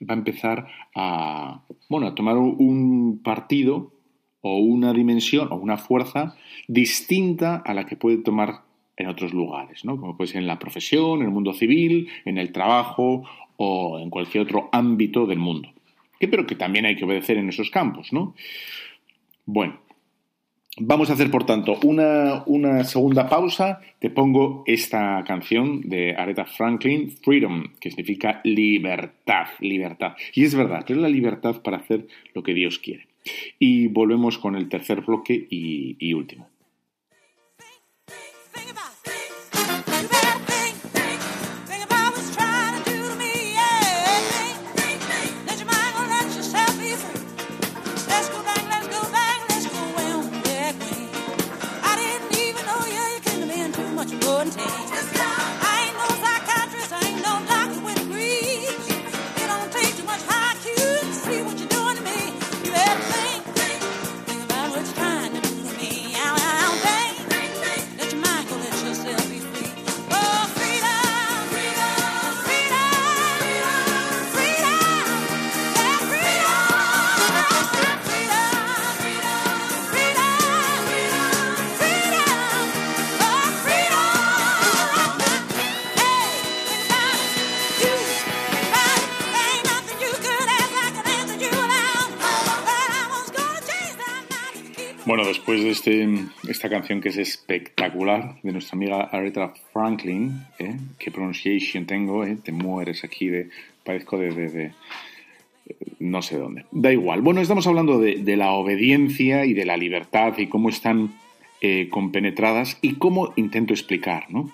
[0.00, 3.92] va a empezar a, bueno, a tomar un partido
[4.40, 6.36] o una dimensión o una fuerza
[6.68, 8.62] distinta a la que puede tomar
[8.96, 9.98] en otros lugares, ¿no?
[9.98, 13.24] como puede ser en la profesión, en el mundo civil, en el trabajo
[13.56, 15.68] o en cualquier otro ámbito del mundo.
[16.18, 18.34] pero que también hay que obedecer en esos campos, ¿no?
[19.44, 19.78] Bueno,
[20.78, 23.80] Vamos a hacer, por tanto, una, segunda pausa.
[23.98, 30.16] Te pongo esta canción de Aretha Franklin, Freedom, que significa libertad, libertad.
[30.34, 33.06] Y es verdad, es la libertad para hacer lo que Dios quiere.
[33.58, 36.46] Y volvemos con el tercer bloque y último.
[54.44, 54.95] Good
[96.68, 100.76] canción que es espectacular de nuestra amiga Aretha Franklin, ¿eh?
[100.98, 102.36] qué pronunciation tengo, ¿eh?
[102.42, 103.48] te mueres aquí de,
[103.84, 104.72] parezco de, de- de-
[105.98, 106.64] no sé dónde.
[106.70, 107.22] Da igual.
[107.22, 111.14] Bueno, estamos hablando de, la obediencia y de la libertad y cómo están
[111.60, 114.52] eh, compenetradas y cómo intento explicar, ¿no?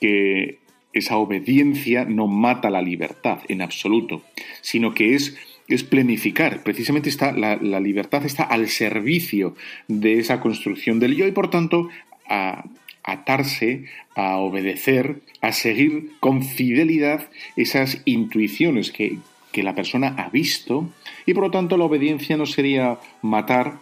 [0.00, 0.58] Que
[0.92, 4.22] esa obediencia no mata la libertad en absoluto,
[4.62, 5.36] sino que es,
[5.68, 6.62] es planificar.
[6.62, 9.54] Precisamente está, la, libertad está al servicio
[9.86, 11.88] de esa construcción del yo y por tanto
[12.28, 12.64] a
[13.04, 19.18] atarse, a obedecer, a seguir con fidelidad esas intuiciones que,
[19.52, 20.90] que la persona ha visto
[21.24, 23.78] y por lo tanto la obediencia no sería matar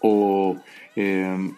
[0.00, 0.56] o
[0.94, 1.50] eh,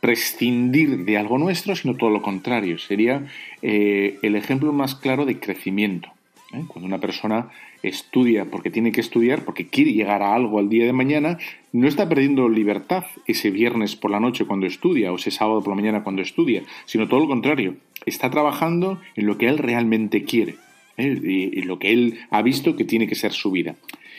[0.00, 2.78] prescindir de algo nuestro, sino todo lo contrario.
[2.78, 3.26] Sería
[3.62, 6.15] eh, el ejemplo más claro de crecimiento.
[6.56, 6.64] ¿Eh?
[6.66, 7.50] Cuando una persona
[7.82, 11.38] estudia porque tiene que estudiar, porque quiere llegar a algo al día de mañana,
[11.72, 15.70] no está perdiendo libertad ese viernes por la noche cuando estudia o ese sábado por
[15.70, 17.76] la mañana cuando estudia, sino todo lo contrario.
[18.04, 20.56] Está trabajando en lo que él realmente quiere,
[20.96, 21.18] ¿eh?
[21.22, 23.76] y, y lo que él ha visto que tiene que ser su vida.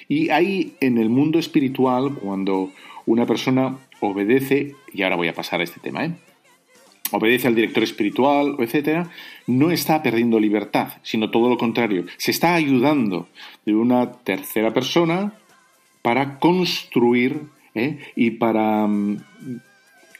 [0.07, 2.71] Y ahí en el mundo espiritual, cuando
[3.05, 6.11] una persona obedece, y ahora voy a pasar a este tema, ¿eh?
[7.11, 9.09] Obedece al director espiritual, etcétera,
[9.45, 12.05] no está perdiendo libertad, sino todo lo contrario.
[12.17, 13.27] Se está ayudando
[13.65, 15.33] de una tercera persona
[16.01, 17.41] para construir
[17.75, 17.99] ¿eh?
[18.15, 19.17] y para mm,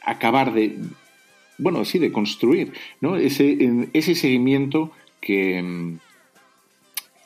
[0.04, 0.78] acabar de,
[1.58, 3.16] bueno, sí, de construir, ¿no?
[3.16, 3.56] Ese,
[3.92, 5.98] ese seguimiento que, mm,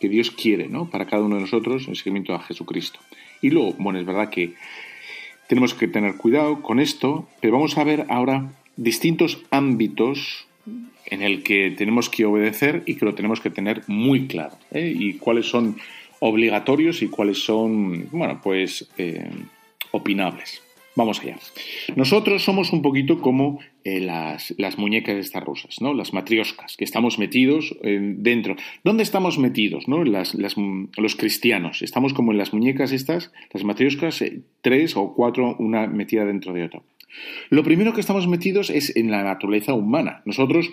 [0.00, 0.90] que Dios quiere, ¿no?
[0.90, 2.98] Para cada uno de nosotros, el seguimiento a Jesucristo.
[3.40, 4.54] Y luego, bueno, es verdad que
[5.48, 10.46] tenemos que tener cuidado con esto, pero vamos a ver ahora distintos ámbitos
[11.06, 14.56] en el que tenemos que obedecer y que lo tenemos que tener muy claro.
[14.70, 14.92] ¿eh?
[14.96, 15.76] Y cuáles son
[16.20, 19.30] obligatorios y cuáles son, bueno, pues eh,
[19.90, 20.62] opinables.
[20.94, 21.38] Vamos allá.
[21.96, 25.94] Nosotros somos un poquito como eh, las, las muñecas estas rusas, ¿no?
[25.94, 28.56] Las matrioscas, que estamos metidos eh, dentro.
[28.84, 30.04] ¿Dónde estamos metidos, no?
[30.04, 31.80] Los cristianos.
[31.80, 36.52] Estamos como en las muñecas estas, las matrioscas, eh, tres o cuatro, una metida dentro
[36.52, 36.82] de otra.
[37.48, 40.20] Lo primero que estamos metidos es en la naturaleza humana.
[40.26, 40.70] Nosotros,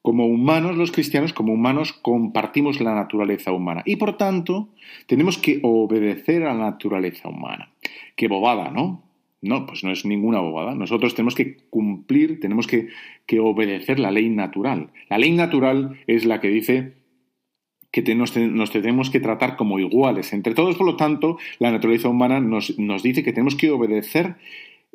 [0.00, 3.82] como humanos, los cristianos, como humanos, compartimos la naturaleza humana.
[3.84, 4.68] Y por tanto,
[5.06, 7.70] tenemos que obedecer a la naturaleza humana.
[8.14, 9.05] Qué bobada, ¿no?
[9.46, 10.74] No, pues no es ninguna bobada.
[10.74, 12.88] Nosotros tenemos que cumplir, tenemos que,
[13.26, 14.90] que obedecer la ley natural.
[15.08, 16.94] La ley natural es la que dice
[17.90, 18.32] que nos
[18.72, 20.76] tenemos que tratar como iguales entre todos.
[20.76, 24.36] Por lo tanto, la naturaleza humana nos, nos dice que tenemos que obedecer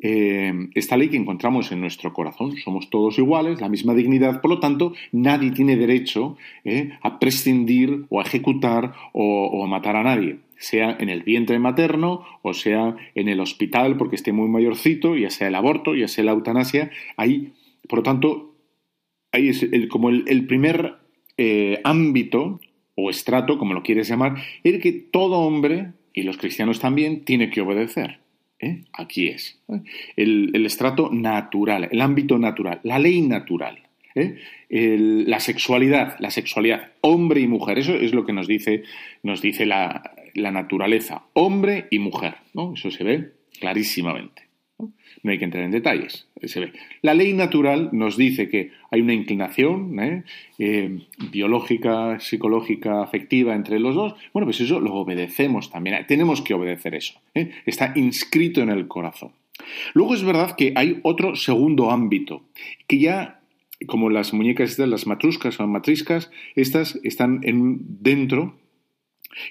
[0.04, 2.56] eh, esta ley que encontramos en nuestro corazón.
[2.56, 8.06] Somos todos iguales, la misma dignidad, por lo tanto, nadie tiene derecho eh, a prescindir
[8.08, 12.54] o a ejecutar o, o a matar a nadie, sea en el vientre materno o
[12.54, 16.32] sea en el hospital porque esté muy mayorcito, ya sea el aborto, ya sea la
[16.32, 16.90] eutanasia.
[17.16, 17.52] Ahí,
[17.88, 18.54] por lo tanto,
[19.32, 20.96] ahí es el- como el, primer
[21.36, 22.60] eh, ámbito
[22.94, 27.50] o estrato, como lo quieres llamar, el que todo hombre, y los cristianos también, tiene
[27.50, 28.20] que obedecer.
[28.60, 28.84] ¿eh?
[28.92, 29.58] Aquí es.
[29.68, 29.80] ¿eh?
[30.16, 33.78] El, estrato natural, el ámbito natural, la ley natural.
[34.68, 38.82] la sexualidad, la sexualidad, hombre y mujer, eso es lo que nos dice,
[39.22, 42.34] nos dice la, la naturaleza, hombre y mujer.
[42.74, 44.48] Eso se ve clarísimamente.
[44.78, 44.92] ¿no?
[45.24, 46.72] Hay que entrar en detalles, se ve.
[47.02, 50.24] La ley natural nos dice que hay una inclinación ¿eh?
[50.58, 50.98] Eh,
[51.30, 54.14] biológica, psicológica, afectiva entre los dos.
[54.32, 56.04] Bueno, pues eso lo obedecemos también.
[56.06, 57.20] Tenemos que obedecer eso.
[57.34, 57.50] ¿eh?
[57.66, 59.32] Está inscrito en el corazón.
[59.94, 62.42] Luego es verdad que hay otro segundo ámbito,
[62.86, 63.40] que ya,
[63.86, 68.56] como las muñecas estas, las matruscas o matriscas, estas están en, dentro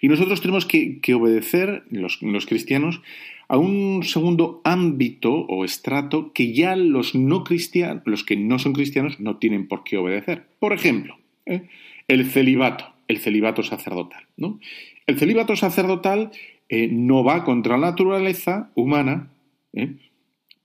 [0.02, 3.02] Y nosotros tenemos que, obedecer, los, los cristianos,
[3.48, 8.72] a un segundo ámbito o estrato que ya los no cristianos, los que no son
[8.72, 10.46] cristianos, no tienen por qué obedecer.
[10.60, 11.64] Por ejemplo, ¿eh?
[12.08, 14.24] el celibato, el celibato sacerdotal.
[14.38, 14.60] ¿no?
[15.06, 16.32] El celibato sacerdotal
[16.70, 19.32] eh, no va contra la naturaleza humana,
[19.74, 19.96] ¿eh?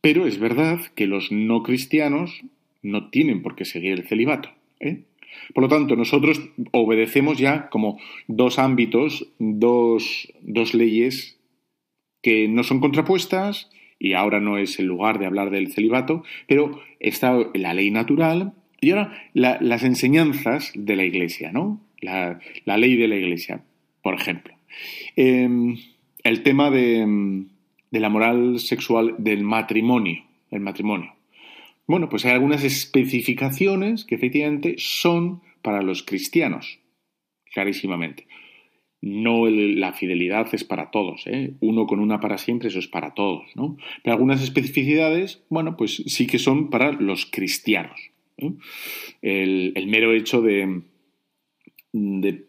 [0.01, 2.43] pero es verdad que los no cristianos
[2.83, 4.51] no tienen por qué seguir el celibato.
[5.55, 6.41] Por lo tanto, nosotros
[6.73, 11.39] obedecemos ya como dos ámbitos, dos, dos leyes
[12.23, 16.81] que no son contrapuestas, y ahora no es el lugar de hablar del celibato, pero
[17.01, 21.81] está la ley natural y ahora la- las enseñanzas de la Iglesia, ¿no?
[22.03, 22.39] La,
[22.77, 23.65] ley de la Iglesia,
[24.03, 24.55] por ejemplo.
[25.17, 25.49] Eh,
[26.25, 27.47] el tema de,
[27.91, 31.16] de la moral sexual del matrimonio, el matrimonio.
[31.87, 36.81] Bueno, pues hay algunas especificaciones que efectivamente son para los cristianos,
[37.53, 38.27] clarísimamente.
[39.01, 41.55] No la fidelidad es para todos, ¿eh?
[41.61, 43.77] uno con una para siempre, eso es para todos, ¿no?
[44.03, 48.01] Pero algunas especificidades, bueno, pues sí que son para los cristianos.
[48.39, 48.57] ¿no?
[49.23, 50.83] El, el mero hecho de,
[51.93, 52.47] de,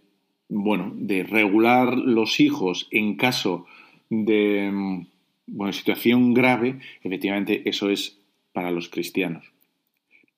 [0.50, 3.66] bueno, de regular los hijos en caso
[4.10, 5.06] de
[5.48, 8.20] bueno, situación grave, efectivamente eso es
[8.58, 9.46] para los cristianos.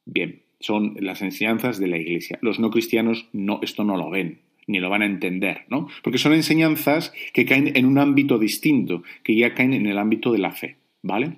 [0.03, 2.37] Bien, son las enseñanzas de la Iglesia.
[2.41, 5.87] Los no cristianos no, esto no lo ven, ni lo van a entender, ¿no?
[6.03, 10.33] Porque son enseñanzas que caen en un ámbito distinto, que ya caen en el ámbito
[10.33, 11.37] de la fe, ¿vale?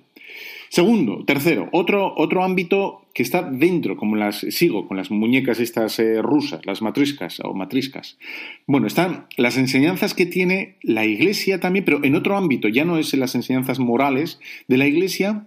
[0.70, 6.00] Segundo, tercero, otro, otro ámbito que está dentro, como las sigo con las muñecas estas
[6.00, 8.18] eh, rusas, las matriscas o matriscas.
[8.66, 12.98] Bueno, están las enseñanzas que tiene la Iglesia también, pero en otro ámbito, ya no
[12.98, 15.46] es en las enseñanzas morales de la Iglesia,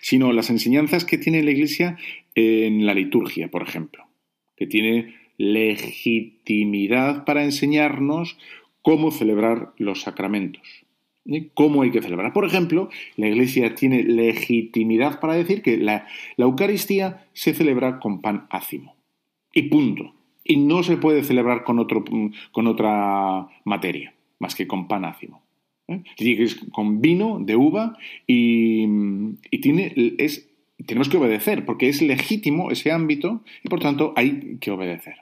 [0.00, 1.96] sino las enseñanzas que tiene la Iglesia
[2.34, 4.04] en la liturgia, por ejemplo,
[4.56, 8.36] que tiene legitimidad para enseñarnos
[8.82, 10.62] cómo celebrar los sacramentos.
[11.26, 11.48] ¿eh?
[11.54, 12.32] ¿Cómo hay que celebrar?
[12.32, 18.46] Por ejemplo, la Iglesia tiene legitimidad para decir que la, Eucaristía se celebra con pan
[18.50, 18.96] ácimo.
[19.52, 20.14] Y punto.
[20.44, 21.86] Y no se puede celebrar con,
[22.52, 25.42] con otra materia, más que con pan ácimo.
[25.88, 26.02] ¿Eh?
[26.18, 28.84] Es con vino de uva y,
[29.50, 30.48] y tiene, es,
[30.86, 35.16] tenemos que obedecer, porque es legítimo ese ámbito y por tanto hay que obedecer.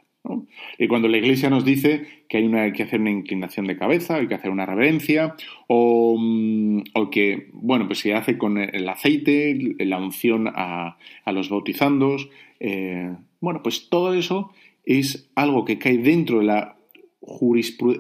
[0.79, 3.77] Y cuando la Iglesia nos dice que hay, una, hay que hacer una inclinación de
[3.77, 5.37] cabeza, hay que hacer una reverencia,
[5.69, 11.33] o, mm, o que, bueno, pues se hace con el aceite, la unción a, a
[11.33, 12.29] los bautizandos,
[12.61, 14.51] eh, bueno, pues todo eso
[14.85, 16.77] es algo que cae dentro de la,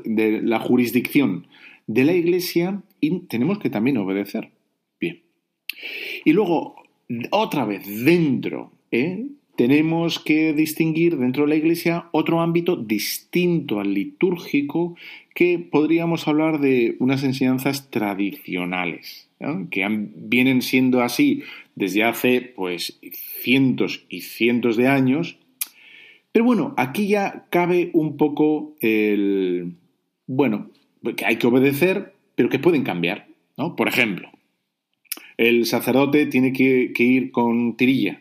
[0.05, 1.47] de la jurisdicción
[1.87, 4.51] de la Iglesia y tenemos que también obedecer.
[5.01, 5.23] Bien.
[6.25, 6.77] Y luego,
[7.31, 9.27] otra vez, dentro, ¿eh?
[9.57, 14.97] tenemos que distinguir dentro de la Iglesia otro ámbito distinto al litúrgico
[15.35, 19.29] que podríamos hablar de unas enseñanzas tradicionales,
[19.71, 21.43] que han- vienen siendo así
[21.75, 22.99] desde hace pues
[23.43, 25.39] cientos y cientos de años.
[26.33, 29.73] Pero bueno, aquí ya cabe un poco el,
[30.27, 30.71] bueno,
[31.15, 33.77] que hay que obedecer, pero que pueden cambiar, ¿no?
[33.77, 34.31] Por ejemplo,
[35.37, 38.21] el sacerdote tiene que, ir con tirilla.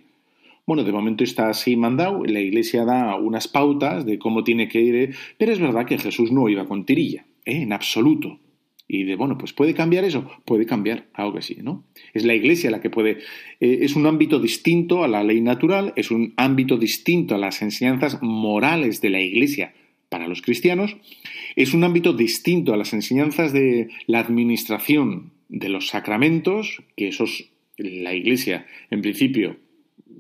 [0.66, 4.82] Bueno, de momento está así mandado, la iglesia da unas pautas de cómo tiene que
[4.82, 7.62] ir, eh, pero es verdad que Jesús no iba con tirilla, ¿eh?
[7.62, 8.40] en absoluto.
[8.88, 11.86] Y de, bueno, pues puede cambiar eso, puede cambiar, claro que sí, ¿no?
[12.14, 13.20] Es la iglesia la que puede,
[13.60, 17.62] eh, es un ámbito distinto a la ley natural, es un ámbito distinto a las
[17.62, 19.74] enseñanzas morales de la iglesia
[20.16, 20.96] para los cristianos,
[21.58, 27.50] es un ámbito distinto a las enseñanzas de la administración de los sacramentos, que esos
[27.76, 29.58] la iglesia en principio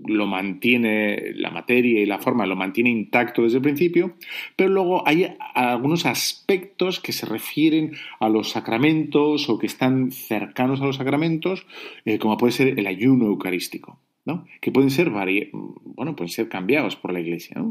[0.06, 4.18] lo mantiene, la materia y la forma lo mantiene intacto desde el principio,
[4.58, 10.82] pero luego hay algunos aspectos que se refieren a los sacramentos o que están cercanos
[10.82, 11.66] a los sacramentos,
[12.04, 14.46] eh, como puede ser el ayuno eucarístico, ¿no?
[14.60, 17.64] que pueden ser, bueno, pueden ser cambiados por la iglesia.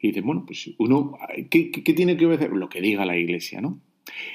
[0.00, 1.18] Y dice, bueno, pues uno,
[1.50, 2.50] ¿qué, qué, qué tiene que obedecer?
[2.52, 3.80] Lo que diga la iglesia, ¿no?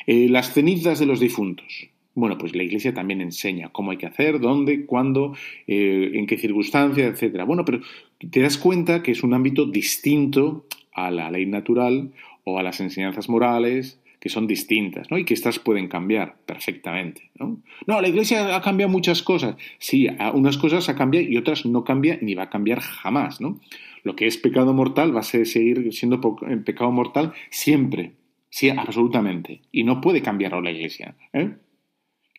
[0.06, 1.90] Eh, las cenizas de los difuntos.
[2.14, 5.36] Bueno, pues la Iglesia también enseña cómo hay que hacer, dónde, cuándo,
[5.68, 7.44] eh, en qué circunstancias, etcétera.
[7.44, 7.82] Bueno, pero
[8.32, 12.14] te das cuenta que es un ámbito distinto a la ley natural
[12.46, 15.20] o a las enseñanzas morales, que son distintas, ¿no?
[15.20, 17.62] Y que estas pueden cambiar perfectamente, ¿no?
[17.86, 19.56] No, la Iglesia ha cambiado muchas cosas.
[19.78, 23.60] Sí, unas cosas ha cambiado y otras no cambia ni va a cambiar jamás, ¿no?
[24.02, 26.20] Lo que es pecado mortal va a seguir siendo
[26.66, 28.14] pecado mortal siempre,
[28.50, 29.62] sí, absolutamente.
[29.72, 31.52] Y no puede cambiarlo la Iglesia, ¿eh?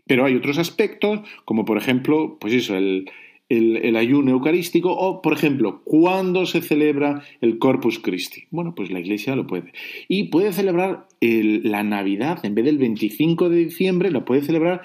[0.08, 3.08] Pero hay otros aspectos, como por ejemplo, pues eso, el,
[3.48, 8.44] el, ayuno eucarístico o, por ejemplo, ¿cuándo se celebra el Corpus Christi?
[8.50, 9.72] Bueno, pues la Iglesia lo puede.
[10.08, 14.82] Y puede celebrar el- la Navidad, en vez del 25 de diciembre, lo puede celebrar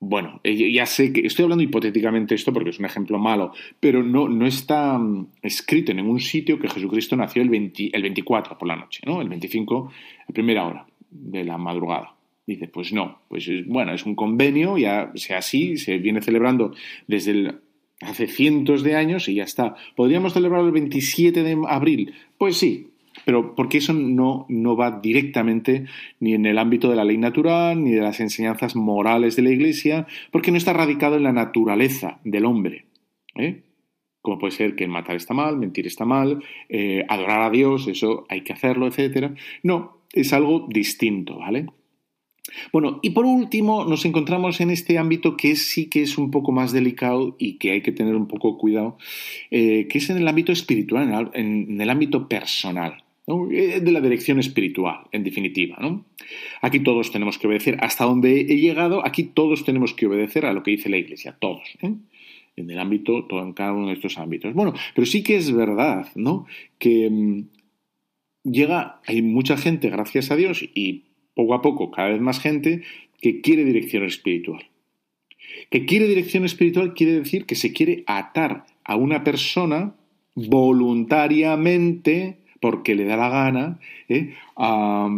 [0.00, 4.04] bueno, eh, ya sé que estoy hablando hipotéticamente esto porque es un ejemplo malo, pero
[4.04, 8.56] no, no está mm, escrito en ningún sitio que Jesucristo nació el, 20 el 24
[8.56, 9.20] por la noche, ¿no?
[9.20, 9.90] El 25
[10.28, 12.14] a primera hora de la madrugada.
[12.46, 16.72] Dice, pues no, pues es- bueno, es un convenio, ya sea así, se viene celebrando
[17.08, 17.54] desde el-
[18.00, 19.74] hace cientos de años y ya está.
[19.96, 22.14] ¿Podríamos celebrarlo el 27 de abril?
[22.36, 22.88] Pues sí,
[23.24, 25.86] pero porque eso no, no va directamente
[26.20, 29.50] ni en el ámbito de la ley natural, ni de las enseñanzas morales de la
[29.50, 32.86] Iglesia, porque no está radicado en la naturaleza del hombre.
[33.36, 33.62] ¿eh?
[34.22, 38.26] Como puede ser que matar está mal, mentir está mal, eh, adorar a Dios, eso
[38.28, 39.32] hay que hacerlo, etc.
[39.62, 41.66] No, es algo distinto, ¿vale?
[42.72, 46.52] Bueno, y por último nos encontramos en este ámbito que sí que es un poco
[46.52, 48.98] más delicado y que hay que tener un poco cuidado,
[49.50, 53.04] eh, que es en el ámbito espiritual, en el, ámbito personal.
[53.50, 55.76] Eh, de la dirección espiritual, en definitiva.
[55.80, 56.06] ¿no?
[56.62, 57.76] Aquí todos tenemos que obedecer.
[57.80, 61.36] Hasta donde he llegado, aquí todos tenemos que obedecer a lo que dice la Iglesia,
[61.38, 61.68] todos.
[61.82, 61.92] ¿eh?
[62.56, 64.54] En el ámbito, todo en cada uno de estos ámbitos.
[64.54, 66.46] Bueno, pero sí que es verdad, ¿no?
[66.78, 71.04] Que mm, llega, hay mucha gente, gracias a Dios, y
[71.38, 72.82] poco a poco cada vez más gente
[73.20, 74.64] que quiere dirección espiritual.
[75.70, 79.94] Que quiere dirección espiritual quiere decir que se quiere atar a una persona
[80.34, 83.78] voluntariamente, porque le da la gana,
[84.08, 84.34] ¿eh?
[84.56, 85.08] a,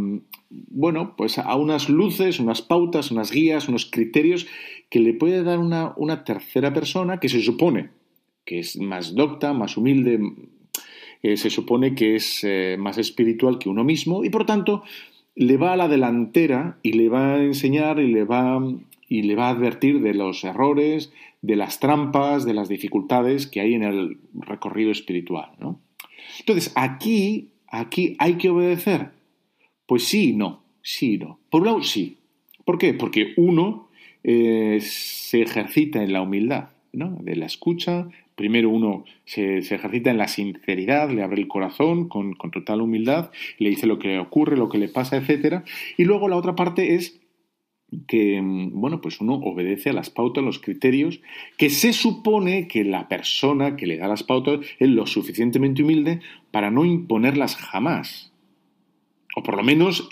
[0.51, 4.47] bueno, pues a unas luces, unas pautas, unas guías, unos criterios
[4.91, 7.89] que le puede dar una, tercera persona que se supone
[8.45, 10.21] que es más docta, más humilde,
[11.23, 14.83] eh, se supone que es eh, más espiritual que uno mismo y por tanto
[15.35, 18.61] le va a la delantera y le va a enseñar y le va,
[19.09, 21.13] y le va a advertir de los errores,
[21.43, 25.51] de las trampas, de las dificultades que hay en el recorrido espiritual.
[25.59, 25.81] ¿no?
[26.41, 29.11] Entonces, aquí, aquí hay que obedecer.
[29.87, 31.39] Pues sí y no, sí y no.
[31.51, 32.19] Por un lado, sí.
[32.65, 32.95] ¿Por qué?
[32.95, 33.89] Porque uno
[34.23, 37.19] eh, se ejercita en la humildad, ¿no?
[37.21, 38.09] De la escucha.
[38.35, 43.31] Primero uno se, ejercita en la sinceridad, le abre el corazón con, con, total humildad,
[43.59, 45.63] le dice lo que le ocurre, lo que le pasa, etc.
[45.99, 47.21] Y luego la otra parte es
[48.07, 51.21] que, bueno, pues uno obedece a las pautas, los criterios,
[51.59, 56.21] que se supone que la persona que le da las pautas es lo suficientemente humilde
[56.51, 58.33] para no imponerlas jamás.
[59.37, 60.09] O por lo menos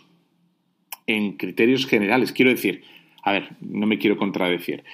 [1.06, 2.32] en criterios generales.
[2.32, 2.82] Quiero decir,
[3.22, 4.84] a ver, no me quiero contradecir.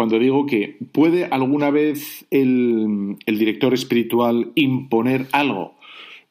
[0.00, 5.74] Cuando digo que puede alguna vez el, director espiritual imponer algo,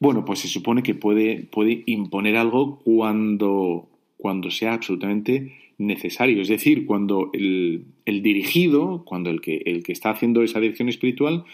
[0.00, 1.48] bueno, pues se supone que puede,
[1.86, 3.86] imponer algo cuando,
[4.50, 6.42] sea absolutamente necesario.
[6.42, 10.88] Es decir, cuando el, el, dirigido, cuando el que, el que está haciendo esa dirección
[10.88, 11.44] espiritual,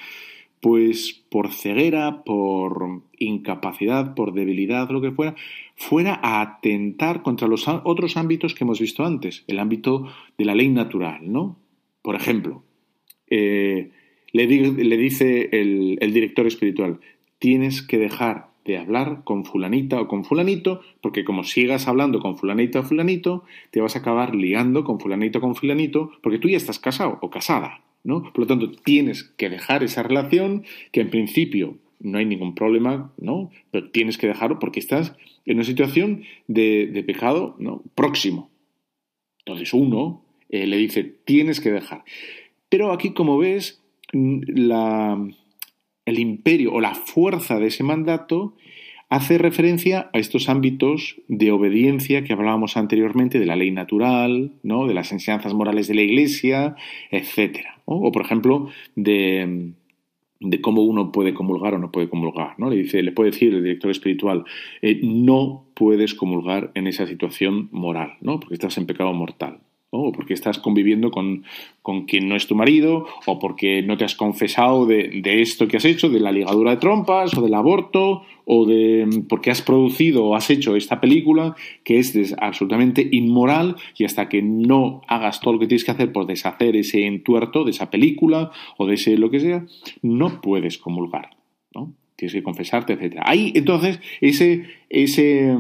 [0.62, 5.34] pues por ceguera, por incapacidad, por debilidad, lo que fuera,
[5.74, 10.54] fuera a atentar contra los otros ámbitos que hemos visto antes, el ámbito de la
[10.54, 11.58] ley natural, ¿no?
[12.07, 12.62] Por ejemplo,
[13.26, 13.90] eh,
[14.30, 17.00] le, di, le, dice el, director espiritual,
[17.40, 22.38] tienes que dejar de hablar con fulanita o con fulanito, porque como sigas hablando con
[22.38, 23.42] fulanita o fulanito,
[23.72, 27.18] te vas a acabar liando con fulanito o con fulanito, porque tú ya estás casado
[27.22, 28.22] o casada, ¿no?
[28.22, 33.12] Por lo tanto, tienes que dejar esa relación que en principio no hay ningún problema,
[33.18, 33.50] ¿no?
[33.72, 37.57] Pero tienes que dejarlo porque estás en una situación de, pecado
[37.96, 38.48] próximo.
[39.44, 42.05] Entonces uno eh, le dice, tienes que dejar.
[42.68, 43.82] Pero aquí, como ves,
[44.12, 48.55] el imperio o la fuerza de ese mandato
[49.09, 54.86] hace referencia a estos ámbitos de obediencia que hablábamos anteriormente, de la ley natural, ¿no?
[54.86, 56.76] de las enseñanzas morales de la Iglesia,
[57.11, 57.59] etc.
[57.84, 59.72] O, por ejemplo, de,
[60.40, 62.59] de, cómo uno puede comulgar o no puede comulgar.
[62.59, 62.68] ¿no?
[62.68, 64.44] Le, dice, le puede decir el director espiritual,
[64.82, 68.40] eh, no puedes comulgar en esa situación moral, ¿no?
[68.40, 69.61] porque estás en pecado mortal
[69.91, 71.45] o porque estás conviviendo con,
[71.82, 75.68] con, quien no es tu marido, o porque no te has confesado de, de, esto
[75.68, 79.62] que has hecho, de la ligadura de trompas, o del aborto, o de porque has
[79.62, 85.41] producido o has hecho esta película que es absolutamente inmoral, y hasta que no hagas
[85.41, 88.95] todo lo que tienes que hacer por deshacer ese entuerto de esa película o de
[88.95, 89.66] ese lo que sea,
[90.03, 91.30] no puedes comulgar,
[91.74, 91.93] ¿no?
[92.16, 93.18] Tienes que confesarte, etc.
[93.22, 95.55] Ahí, entonces, ese, ese,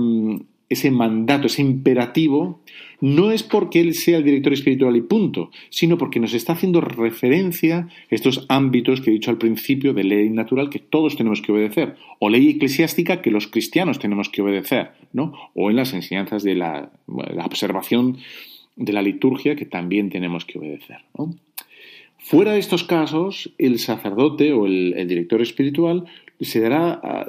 [0.68, 2.60] ese mandato, ese imperativo,
[3.00, 6.80] no es porque él sea el director espiritual y punto, sino porque nos está haciendo
[6.80, 11.42] referencia a estos ámbitos que he dicho al principio de ley natural que todos tenemos
[11.42, 15.32] que obedecer, o ley eclesiástica que los cristianos tenemos que obedecer, ¿no?
[15.54, 16.90] O en las enseñanzas de la,
[17.44, 18.18] observación
[18.76, 20.98] de la liturgia que también tenemos que obedecer.
[22.18, 26.06] Fuera de estos casos, el sacerdote o el, director espiritual
[26.40, 27.26] se dará,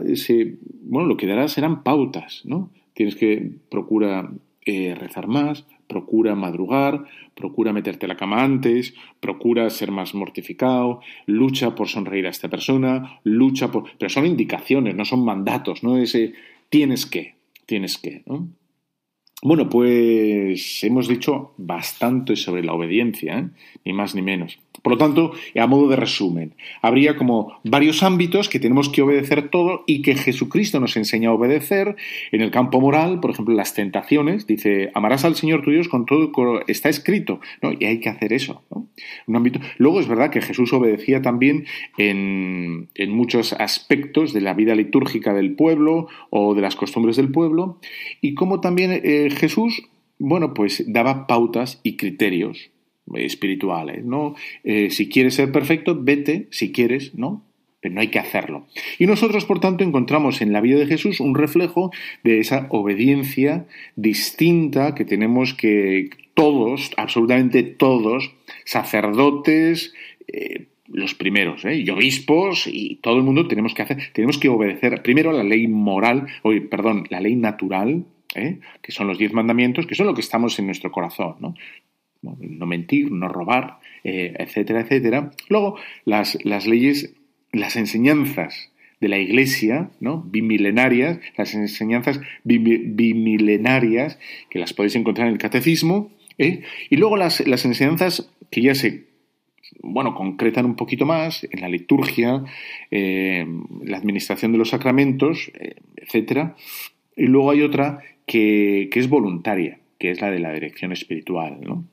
[0.81, 2.71] bueno, lo que dará serán pautas, ¿no?
[2.97, 4.27] Tienes que procura
[4.65, 11.01] eh, rezar más, procura madrugar, procura meterte a la cama antes, procura ser más mortificado,
[11.27, 13.83] lucha por sonreír a esta persona, lucha por...
[13.99, 16.33] Pero son indicaciones, no son mandatos, no ese
[16.69, 17.35] tienes que,
[17.67, 18.49] tienes que, ¿no?
[19.43, 23.49] Bueno, pues hemos dicho bastante sobre la obediencia, ¿eh?
[23.85, 24.57] ni más ni menos.
[24.81, 29.49] Por lo tanto, a modo de resumen, habría como varios ámbitos que tenemos que obedecer
[29.49, 31.95] todo y que Jesucristo nos enseña a obedecer.
[32.31, 36.05] En el campo moral, por ejemplo, las tentaciones, dice, amarás al Señor tu Dios con
[36.05, 37.71] todo, con- está escrito, ¿no?
[37.77, 38.63] Y hay que hacer eso.
[39.27, 39.59] Un ámbito.
[39.77, 41.65] Luego es verdad que Jesús obedecía también
[41.97, 47.79] en, muchos aspectos de la vida litúrgica del pueblo o de las costumbres del pueblo,
[48.21, 49.83] y como también eh, Jesús,
[50.19, 52.69] bueno, pues daba pautas y criterios
[53.15, 54.35] espirituales, ¿no?
[54.63, 57.43] Eh, si quieres ser perfecto, vete, si quieres, ¿no?
[57.79, 58.67] Pero no hay que hacerlo.
[58.97, 61.91] Y nosotros, por tanto, encontramos en la vida de Jesús un reflejo
[62.23, 68.31] de esa obediencia distinta que tenemos que todos, absolutamente todos,
[68.65, 69.93] sacerdotes,
[70.27, 71.75] eh, los primeros, ¿eh?
[71.75, 75.67] y obispos y todo el mundo tenemos que hacer, tenemos que obedecer primero la ley
[75.67, 78.05] moral, oye, perdón, la ley natural,
[78.35, 78.59] ¿eh?
[78.81, 81.55] que son los diez mandamientos, que son lo que estamos en nuestro corazón, ¿no?
[82.21, 85.31] No mentir, no robar, eh, etcétera, etcétera.
[85.49, 87.13] Luego, las, las leyes,
[87.51, 90.21] las enseñanzas de la Iglesia, ¿no?
[90.23, 94.17] bimilenarias, las enseñanzas bimi- bimilenarias,
[94.49, 96.61] que las podéis encontrar en el Catecismo, ¿eh?
[96.89, 99.05] y luego las, las enseñanzas que ya se
[99.81, 102.43] bueno, concretan un poquito más en la liturgia,
[102.89, 103.45] eh,
[103.83, 106.55] la administración de los sacramentos, eh, etcétera.
[107.15, 111.59] Y luego hay otra que, que es voluntaria, que es la de la dirección espiritual,
[111.61, 111.85] ¿no?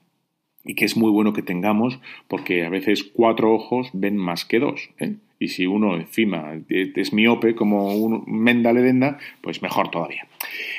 [0.64, 4.60] Y que es muy bueno que tengamos, porque a veces cuatro ojos ven más que
[4.60, 4.90] dos.
[4.98, 5.14] ¿eh?
[5.38, 10.26] Y si uno encima es miope como un menda ledenda, pues mejor todavía.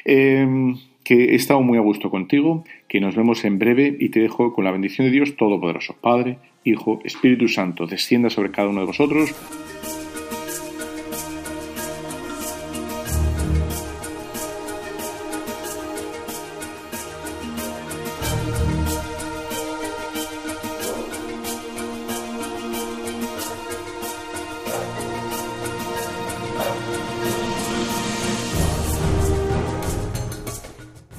[0.06, 0.76] Eh,
[1.06, 4.54] que he estado muy a gusto contigo, que nos vemos en breve y te dejo
[4.54, 8.88] con la bendición de Dios Todopoderoso, Padre, Hijo, Espíritu Santo, descienda sobre cada uno de
[8.88, 9.36] vosotros.